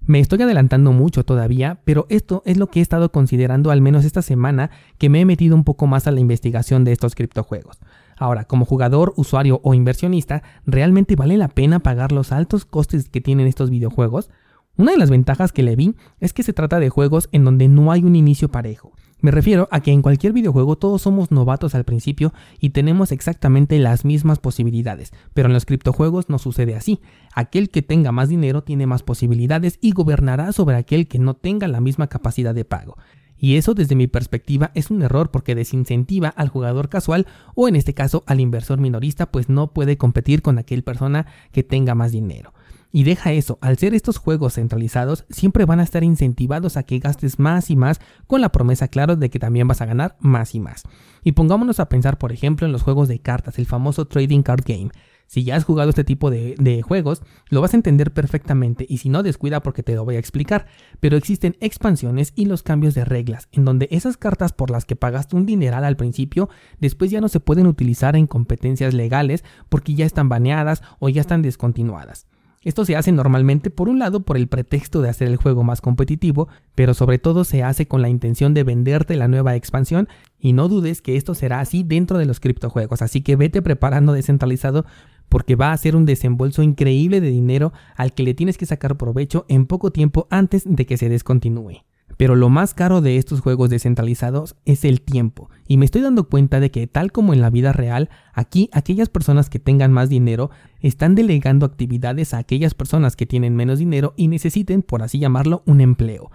Me 0.01 0.19
estoy 0.19 0.41
adelantando 0.41 0.91
mucho 0.91 1.23
todavía, 1.23 1.81
pero 1.85 2.07
esto 2.09 2.41
es 2.45 2.57
lo 2.57 2.67
que 2.67 2.79
he 2.79 2.81
estado 2.81 3.11
considerando 3.11 3.69
al 3.69 3.81
menos 3.81 4.05
esta 4.05 4.23
semana 4.23 4.71
que 4.97 5.09
me 5.09 5.21
he 5.21 5.25
metido 5.25 5.55
un 5.55 5.63
poco 5.63 5.85
más 5.85 6.07
a 6.07 6.11
la 6.11 6.19
investigación 6.19 6.83
de 6.83 6.91
estos 6.91 7.13
criptojuegos. 7.13 7.77
Ahora, 8.17 8.45
como 8.45 8.65
jugador, 8.65 9.13
usuario 9.15 9.61
o 9.63 9.75
inversionista, 9.75 10.41
¿realmente 10.65 11.15
vale 11.15 11.37
la 11.37 11.47
pena 11.47 11.79
pagar 11.79 12.11
los 12.11 12.31
altos 12.31 12.65
costes 12.65 13.09
que 13.09 13.21
tienen 13.21 13.45
estos 13.45 13.69
videojuegos? 13.69 14.31
Una 14.75 14.93
de 14.93 14.97
las 14.97 15.11
ventajas 15.11 15.51
que 15.51 15.61
le 15.61 15.75
vi 15.75 15.95
es 16.19 16.33
que 16.33 16.41
se 16.41 16.53
trata 16.53 16.79
de 16.79 16.89
juegos 16.89 17.29
en 17.31 17.45
donde 17.45 17.67
no 17.67 17.91
hay 17.91 18.03
un 18.03 18.15
inicio 18.15 18.49
parejo. 18.49 18.93
Me 19.21 19.31
refiero 19.31 19.67
a 19.69 19.81
que 19.81 19.91
en 19.91 20.01
cualquier 20.01 20.31
videojuego 20.31 20.77
todos 20.77 21.01
somos 21.01 21.29
novatos 21.29 21.75
al 21.75 21.83
principio 21.83 22.33
y 22.57 22.69
tenemos 22.69 23.11
exactamente 23.11 23.77
las 23.77 24.05
mismas 24.05 24.39
posibilidades, 24.39 25.11
pero 25.33 25.47
en 25.47 25.53
los 25.53 25.65
criptojuegos 25.65 26.29
no 26.29 26.39
sucede 26.39 26.75
así. 26.75 27.01
Aquel 27.33 27.69
que 27.69 27.81
tenga 27.81 28.13
más 28.13 28.29
dinero 28.29 28.63
tiene 28.63 28.87
más 28.87 29.03
posibilidades 29.03 29.77
y 29.81 29.91
gobernará 29.91 30.53
sobre 30.53 30.77
aquel 30.77 31.09
que 31.09 31.19
no 31.19 31.33
tenga 31.33 31.67
la 31.67 31.81
misma 31.81 32.07
capacidad 32.07 32.55
de 32.55 32.63
pago. 32.63 32.95
Y 33.37 33.57
eso 33.57 33.73
desde 33.73 33.95
mi 33.95 34.07
perspectiva 34.07 34.71
es 34.73 34.89
un 34.89 35.01
error 35.01 35.31
porque 35.31 35.55
desincentiva 35.55 36.29
al 36.29 36.47
jugador 36.47 36.87
casual 36.87 37.27
o 37.55 37.67
en 37.67 37.75
este 37.75 37.93
caso 37.93 38.23
al 38.25 38.39
inversor 38.39 38.79
minorista 38.79 39.31
pues 39.31 39.49
no 39.49 39.73
puede 39.73 39.97
competir 39.97 40.41
con 40.41 40.59
aquel 40.59 40.83
persona 40.83 41.25
que 41.51 41.63
tenga 41.63 41.93
más 41.93 42.13
dinero. 42.13 42.53
Y 42.91 43.03
deja 43.03 43.31
eso, 43.33 43.59
al 43.61 43.77
ser 43.77 43.93
estos 43.93 44.17
juegos 44.17 44.55
centralizados, 44.55 45.25
siempre 45.29 45.65
van 45.65 45.79
a 45.79 45.83
estar 45.83 46.03
incentivados 46.03 46.75
a 46.75 46.83
que 46.83 46.97
gastes 46.97 47.37
más 47.37 47.69
y 47.69 47.75
más 47.75 47.99
con 48.25 48.41
la 48.41 48.49
promesa, 48.49 48.87
claro, 48.87 49.15
de 49.15 49.29
que 49.29 49.37
también 49.37 49.67
vas 49.67 49.81
a 49.81 49.85
ganar 49.85 50.17
más 50.19 50.55
y 50.55 50.59
más. 50.59 50.83
Y 51.23 51.33
pongámonos 51.33 51.79
a 51.79 51.87
pensar, 51.87 52.17
por 52.17 52.31
ejemplo, 52.31 52.65
en 52.65 52.71
los 52.71 52.81
juegos 52.81 53.07
de 53.07 53.19
cartas, 53.19 53.59
el 53.59 53.67
famoso 53.67 54.07
Trading 54.07 54.41
Card 54.41 54.63
Game. 54.65 54.89
Si 55.27 55.43
ya 55.43 55.55
has 55.55 55.63
jugado 55.63 55.91
este 55.91 56.03
tipo 56.03 56.31
de, 56.31 56.81
juegos, 56.81 57.21
lo 57.49 57.61
vas 57.61 57.75
a 57.75 57.77
entender 57.77 58.11
perfectamente 58.11 58.87
y 58.89 58.97
si 58.97 59.09
no, 59.09 59.21
descuida 59.21 59.61
porque 59.61 59.83
te 59.83 59.93
lo 59.93 60.03
voy 60.03 60.15
a 60.15 60.19
explicar. 60.19 60.65
Pero 60.99 61.17
existen 61.17 61.55
expansiones 61.59 62.33
y 62.35 62.45
los 62.45 62.63
cambios 62.63 62.95
de 62.95 63.05
reglas, 63.05 63.47
en 63.51 63.63
donde 63.63 63.87
esas 63.91 64.17
cartas 64.17 64.53
por 64.53 64.71
las 64.71 64.85
que 64.85 64.95
pagaste 64.95 65.35
un 65.35 65.45
dineral 65.45 65.83
al 65.83 65.97
principio, 65.97 66.49
después 66.79 67.11
ya 67.11 67.21
no 67.21 67.27
se 67.27 67.39
pueden 67.39 67.67
utilizar 67.67 68.15
en 68.15 68.25
competencias 68.25 68.95
legales 68.95 69.43
porque 69.69 69.93
ya 69.93 70.07
están 70.07 70.29
baneadas 70.29 70.81
o 70.97 71.09
ya 71.09 71.21
están 71.21 71.43
descontinuadas. 71.43 72.25
Esto 72.61 72.83
se 72.83 72.97
hace 72.97 73.13
normalmente 73.13 73.69
por 73.69 73.87
un 73.87 73.99
lado 73.99 74.25
por 74.25 74.35
el 74.35 74.49
pretexto 74.49 75.01
de 75.01 75.07
hacer 75.07 75.29
el 75.29 75.37
juego 75.37 75.63
más 75.63 75.79
competitivo, 75.79 76.49
pero 76.75 76.93
sobre 76.93 77.17
todo 77.17 77.45
se 77.45 77.63
hace 77.63 77.87
con 77.87 78.01
la 78.01 78.09
intención 78.09 78.53
de 78.53 78.63
venderte 78.63 79.15
la 79.15 79.29
nueva 79.29 79.55
expansión 79.55 80.09
y 80.37 80.51
no 80.51 80.67
dudes 80.67 81.01
que 81.01 81.15
esto 81.15 81.35
será 81.35 81.61
así 81.61 81.83
dentro 81.83 82.17
de 82.17 82.25
los 82.25 82.41
criptojuegos, 82.41 83.01
así 83.01 83.21
que 83.21 83.37
vete 83.37 83.61
preparando 83.61 84.11
descentralizado 84.11 84.85
porque 85.29 85.55
va 85.55 85.71
a 85.71 85.77
ser 85.77 85.95
un 85.95 86.05
desembolso 86.05 86.61
increíble 86.61 87.21
de 87.21 87.29
dinero 87.29 87.71
al 87.95 88.13
que 88.13 88.23
le 88.23 88.33
tienes 88.33 88.57
que 88.57 88.65
sacar 88.65 88.97
provecho 88.97 89.45
en 89.47 89.65
poco 89.65 89.91
tiempo 89.91 90.27
antes 90.29 90.63
de 90.65 90.85
que 90.85 90.97
se 90.97 91.07
descontinúe. 91.07 91.83
Pero 92.19 92.35
lo 92.35 92.49
más 92.49 92.73
caro 92.73 92.99
de 92.99 93.15
estos 93.15 93.39
juegos 93.39 93.69
descentralizados 93.69 94.57
es 94.65 94.83
el 94.83 94.99
tiempo. 94.99 95.49
Y 95.69 95.77
me 95.77 95.85
estoy 95.85 96.01
dando 96.01 96.27
cuenta 96.27 96.59
de 96.59 96.69
que 96.69 96.85
tal 96.85 97.13
como 97.13 97.33
en 97.33 97.39
la 97.39 97.49
vida 97.49 97.71
real, 97.71 98.09
aquí 98.33 98.69
aquellas 98.73 99.07
personas 99.07 99.49
que 99.49 99.57
tengan 99.57 99.93
más 99.93 100.09
dinero 100.09 100.51
están 100.81 101.15
delegando 101.15 101.65
actividades 101.65 102.33
a 102.33 102.39
aquellas 102.39 102.73
personas 102.73 103.15
que 103.15 103.25
tienen 103.25 103.55
menos 103.55 103.79
dinero 103.79 104.15
y 104.17 104.27
necesiten, 104.27 104.81
por 104.81 105.01
así 105.01 105.17
llamarlo, 105.17 105.63
un 105.65 105.79
empleo. 105.79 106.29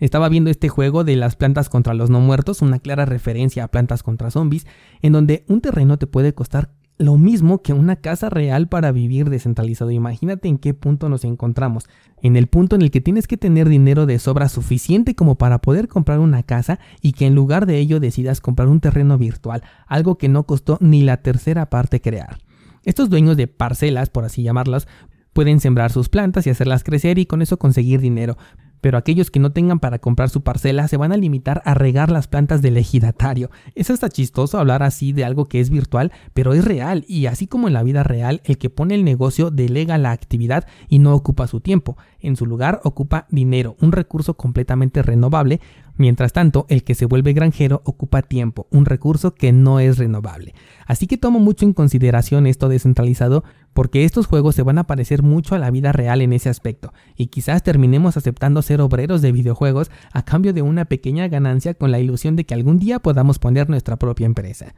Estaba 0.00 0.28
viendo 0.28 0.50
este 0.50 0.68
juego 0.68 1.04
de 1.04 1.14
las 1.14 1.36
plantas 1.36 1.68
contra 1.68 1.94
los 1.94 2.10
no 2.10 2.18
muertos, 2.18 2.60
una 2.60 2.80
clara 2.80 3.04
referencia 3.04 3.62
a 3.62 3.68
plantas 3.68 4.02
contra 4.02 4.32
zombies, 4.32 4.66
en 5.00 5.12
donde 5.12 5.44
un 5.46 5.60
terreno 5.60 5.96
te 5.96 6.08
puede 6.08 6.34
costar 6.34 6.72
lo 7.00 7.16
mismo 7.16 7.62
que 7.62 7.72
una 7.72 7.96
casa 7.96 8.28
real 8.28 8.68
para 8.68 8.92
vivir 8.92 9.30
descentralizado. 9.30 9.90
Imagínate 9.90 10.48
en 10.48 10.58
qué 10.58 10.74
punto 10.74 11.08
nos 11.08 11.24
encontramos. 11.24 11.88
En 12.20 12.36
el 12.36 12.46
punto 12.46 12.76
en 12.76 12.82
el 12.82 12.90
que 12.90 13.00
tienes 13.00 13.26
que 13.26 13.38
tener 13.38 13.70
dinero 13.70 14.04
de 14.04 14.18
sobra 14.18 14.50
suficiente 14.50 15.14
como 15.14 15.36
para 15.36 15.60
poder 15.60 15.88
comprar 15.88 16.18
una 16.18 16.42
casa 16.42 16.78
y 17.00 17.12
que 17.12 17.24
en 17.24 17.34
lugar 17.34 17.64
de 17.64 17.78
ello 17.78 18.00
decidas 18.00 18.42
comprar 18.42 18.68
un 18.68 18.80
terreno 18.80 19.16
virtual, 19.16 19.62
algo 19.86 20.18
que 20.18 20.28
no 20.28 20.44
costó 20.44 20.76
ni 20.82 21.00
la 21.02 21.22
tercera 21.22 21.70
parte 21.70 22.02
crear. 22.02 22.36
Estos 22.84 23.08
dueños 23.08 23.38
de 23.38 23.46
parcelas, 23.46 24.10
por 24.10 24.26
así 24.26 24.42
llamarlas, 24.42 24.86
pueden 25.32 25.60
sembrar 25.60 25.92
sus 25.92 26.10
plantas 26.10 26.46
y 26.46 26.50
hacerlas 26.50 26.84
crecer 26.84 27.18
y 27.18 27.24
con 27.24 27.40
eso 27.40 27.58
conseguir 27.58 28.02
dinero, 28.02 28.36
pero 28.80 28.98
aquellos 28.98 29.30
que 29.30 29.40
no 29.40 29.52
tengan 29.52 29.80
para 29.80 29.98
comprar 29.98 30.30
su 30.30 30.42
parcela 30.42 30.88
se 30.88 30.96
van 30.96 31.12
a 31.12 31.16
limitar 31.16 31.62
a 31.64 31.74
regar 31.74 32.10
las 32.10 32.28
plantas 32.28 32.62
del 32.62 32.76
ejidatario. 32.76 33.50
Es 33.74 33.90
hasta 33.90 34.08
chistoso 34.08 34.58
hablar 34.58 34.82
así 34.82 35.12
de 35.12 35.24
algo 35.24 35.46
que 35.46 35.60
es 35.60 35.70
virtual, 35.70 36.12
pero 36.34 36.54
es 36.54 36.64
real 36.64 37.04
y 37.08 37.26
así 37.26 37.46
como 37.46 37.68
en 37.68 37.74
la 37.74 37.82
vida 37.82 38.02
real, 38.02 38.40
el 38.44 38.58
que 38.58 38.70
pone 38.70 38.94
el 38.94 39.04
negocio 39.04 39.50
delega 39.50 39.98
la 39.98 40.12
actividad 40.12 40.66
y 40.88 40.98
no 40.98 41.14
ocupa 41.14 41.46
su 41.46 41.60
tiempo. 41.60 41.96
En 42.20 42.36
su 42.36 42.46
lugar 42.46 42.80
ocupa 42.84 43.26
dinero, 43.30 43.76
un 43.80 43.92
recurso 43.92 44.34
completamente 44.34 45.02
renovable, 45.02 45.60
Mientras 46.00 46.32
tanto, 46.32 46.64
el 46.70 46.82
que 46.82 46.94
se 46.94 47.04
vuelve 47.04 47.34
granjero 47.34 47.82
ocupa 47.84 48.22
tiempo, 48.22 48.66
un 48.70 48.86
recurso 48.86 49.34
que 49.34 49.52
no 49.52 49.80
es 49.80 49.98
renovable. 49.98 50.54
Así 50.86 51.06
que 51.06 51.18
tomo 51.18 51.40
mucho 51.40 51.66
en 51.66 51.74
consideración 51.74 52.46
esto 52.46 52.70
descentralizado 52.70 53.44
porque 53.72 54.04
estos 54.04 54.26
juegos 54.26 54.54
se 54.54 54.62
van 54.62 54.78
a 54.78 54.86
parecer 54.86 55.22
mucho 55.22 55.54
a 55.54 55.58
la 55.58 55.70
vida 55.70 55.92
real 55.92 56.22
en 56.22 56.32
ese 56.32 56.48
aspecto, 56.48 56.92
y 57.16 57.26
quizás 57.26 57.62
terminemos 57.62 58.16
aceptando 58.16 58.62
ser 58.62 58.80
obreros 58.80 59.22
de 59.22 59.32
videojuegos 59.32 59.90
a 60.12 60.24
cambio 60.24 60.52
de 60.52 60.62
una 60.62 60.84
pequeña 60.84 61.28
ganancia 61.28 61.74
con 61.74 61.90
la 61.90 62.00
ilusión 62.00 62.36
de 62.36 62.44
que 62.44 62.54
algún 62.54 62.78
día 62.78 62.98
podamos 62.98 63.38
poner 63.38 63.68
nuestra 63.68 63.96
propia 63.96 64.26
empresa. 64.26 64.74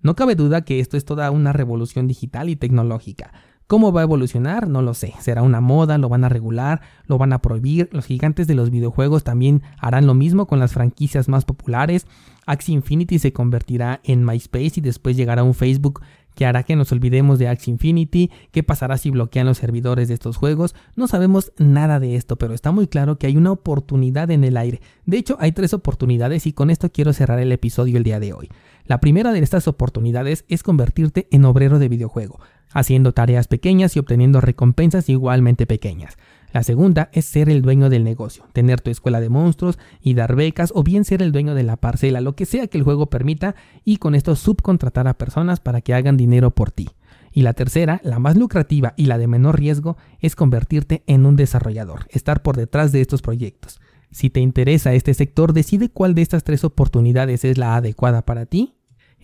No 0.00 0.14
cabe 0.14 0.34
duda 0.34 0.62
que 0.62 0.80
esto 0.80 0.96
es 0.96 1.04
toda 1.04 1.30
una 1.30 1.52
revolución 1.52 2.06
digital 2.06 2.48
y 2.48 2.56
tecnológica, 2.56 3.32
¿Cómo 3.68 3.90
va 3.90 4.02
a 4.02 4.04
evolucionar? 4.04 4.68
No 4.68 4.80
lo 4.80 4.94
sé. 4.94 5.12
¿Será 5.18 5.42
una 5.42 5.60
moda? 5.60 5.98
¿Lo 5.98 6.08
van 6.08 6.22
a 6.22 6.28
regular? 6.28 6.82
¿Lo 7.06 7.18
van 7.18 7.32
a 7.32 7.42
prohibir? 7.42 7.88
Los 7.90 8.06
gigantes 8.06 8.46
de 8.46 8.54
los 8.54 8.70
videojuegos 8.70 9.24
también 9.24 9.62
harán 9.80 10.06
lo 10.06 10.14
mismo 10.14 10.46
con 10.46 10.60
las 10.60 10.72
franquicias 10.72 11.28
más 11.28 11.44
populares. 11.44 12.06
Axie 12.46 12.74
Infinity 12.74 13.18
se 13.18 13.32
convertirá 13.32 14.00
en 14.04 14.24
MySpace 14.24 14.74
y 14.76 14.80
después 14.82 15.16
llegará 15.16 15.42
un 15.42 15.52
Facebook 15.52 16.00
que 16.36 16.46
hará 16.46 16.62
que 16.62 16.76
nos 16.76 16.92
olvidemos 16.92 17.40
de 17.40 17.48
Axie 17.48 17.72
Infinity, 17.72 18.30
qué 18.52 18.62
pasará 18.62 18.98
si 18.98 19.10
bloquean 19.10 19.46
los 19.46 19.58
servidores 19.58 20.06
de 20.08 20.14
estos 20.14 20.36
juegos, 20.36 20.76
no 20.94 21.08
sabemos 21.08 21.52
nada 21.56 21.98
de 21.98 22.14
esto, 22.14 22.36
pero 22.36 22.54
está 22.54 22.70
muy 22.70 22.86
claro 22.86 23.18
que 23.18 23.26
hay 23.26 23.36
una 23.36 23.50
oportunidad 23.50 24.30
en 24.30 24.44
el 24.44 24.56
aire. 24.58 24.80
De 25.06 25.16
hecho, 25.16 25.38
hay 25.40 25.52
tres 25.52 25.72
oportunidades 25.72 26.46
y 26.46 26.52
con 26.52 26.70
esto 26.70 26.92
quiero 26.92 27.12
cerrar 27.14 27.40
el 27.40 27.50
episodio 27.50 27.96
el 27.96 28.04
día 28.04 28.20
de 28.20 28.34
hoy. 28.34 28.50
La 28.84 29.00
primera 29.00 29.32
de 29.32 29.40
estas 29.40 29.66
oportunidades 29.66 30.44
es 30.48 30.62
convertirte 30.62 31.26
en 31.30 31.44
obrero 31.46 31.78
de 31.78 31.88
videojuego 31.88 32.38
haciendo 32.76 33.12
tareas 33.12 33.48
pequeñas 33.48 33.96
y 33.96 33.98
obteniendo 33.98 34.42
recompensas 34.42 35.08
igualmente 35.08 35.66
pequeñas. 35.66 36.18
La 36.52 36.62
segunda 36.62 37.08
es 37.12 37.24
ser 37.24 37.48
el 37.48 37.62
dueño 37.62 37.88
del 37.88 38.04
negocio, 38.04 38.44
tener 38.52 38.82
tu 38.82 38.90
escuela 38.90 39.18
de 39.18 39.30
monstruos 39.30 39.78
y 40.02 40.12
dar 40.12 40.36
becas 40.36 40.72
o 40.74 40.82
bien 40.82 41.06
ser 41.06 41.22
el 41.22 41.32
dueño 41.32 41.54
de 41.54 41.62
la 41.62 41.78
parcela, 41.78 42.20
lo 42.20 42.36
que 42.36 42.44
sea 42.44 42.66
que 42.66 42.76
el 42.76 42.84
juego 42.84 43.06
permita 43.06 43.54
y 43.82 43.96
con 43.96 44.14
esto 44.14 44.36
subcontratar 44.36 45.08
a 45.08 45.16
personas 45.16 45.58
para 45.58 45.80
que 45.80 45.94
hagan 45.94 46.18
dinero 46.18 46.50
por 46.50 46.70
ti. 46.70 46.90
Y 47.32 47.42
la 47.42 47.54
tercera, 47.54 48.00
la 48.04 48.18
más 48.18 48.36
lucrativa 48.36 48.92
y 48.96 49.06
la 49.06 49.16
de 49.16 49.26
menor 49.26 49.58
riesgo, 49.58 49.96
es 50.20 50.36
convertirte 50.36 51.02
en 51.06 51.24
un 51.24 51.36
desarrollador, 51.36 52.06
estar 52.10 52.42
por 52.42 52.58
detrás 52.58 52.92
de 52.92 53.00
estos 53.00 53.22
proyectos. 53.22 53.80
Si 54.10 54.28
te 54.28 54.40
interesa 54.40 54.92
este 54.92 55.14
sector, 55.14 55.54
decide 55.54 55.88
cuál 55.88 56.14
de 56.14 56.22
estas 56.22 56.44
tres 56.44 56.62
oportunidades 56.62 57.44
es 57.44 57.56
la 57.56 57.76
adecuada 57.76 58.22
para 58.26 58.44
ti 58.44 58.75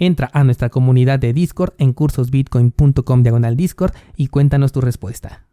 Entra 0.05 0.31
a 0.33 0.43
nuestra 0.43 0.69
comunidad 0.69 1.21
de 1.21 1.33
Discord 1.33 1.75
en 1.79 1.93
cursosbitcoin.com 1.93 3.23
diagonal 3.23 3.57
Discord 3.57 3.95
y 4.17 4.27
cuéntanos 4.27 4.73
tu 4.73 4.81
respuesta. 4.81 5.47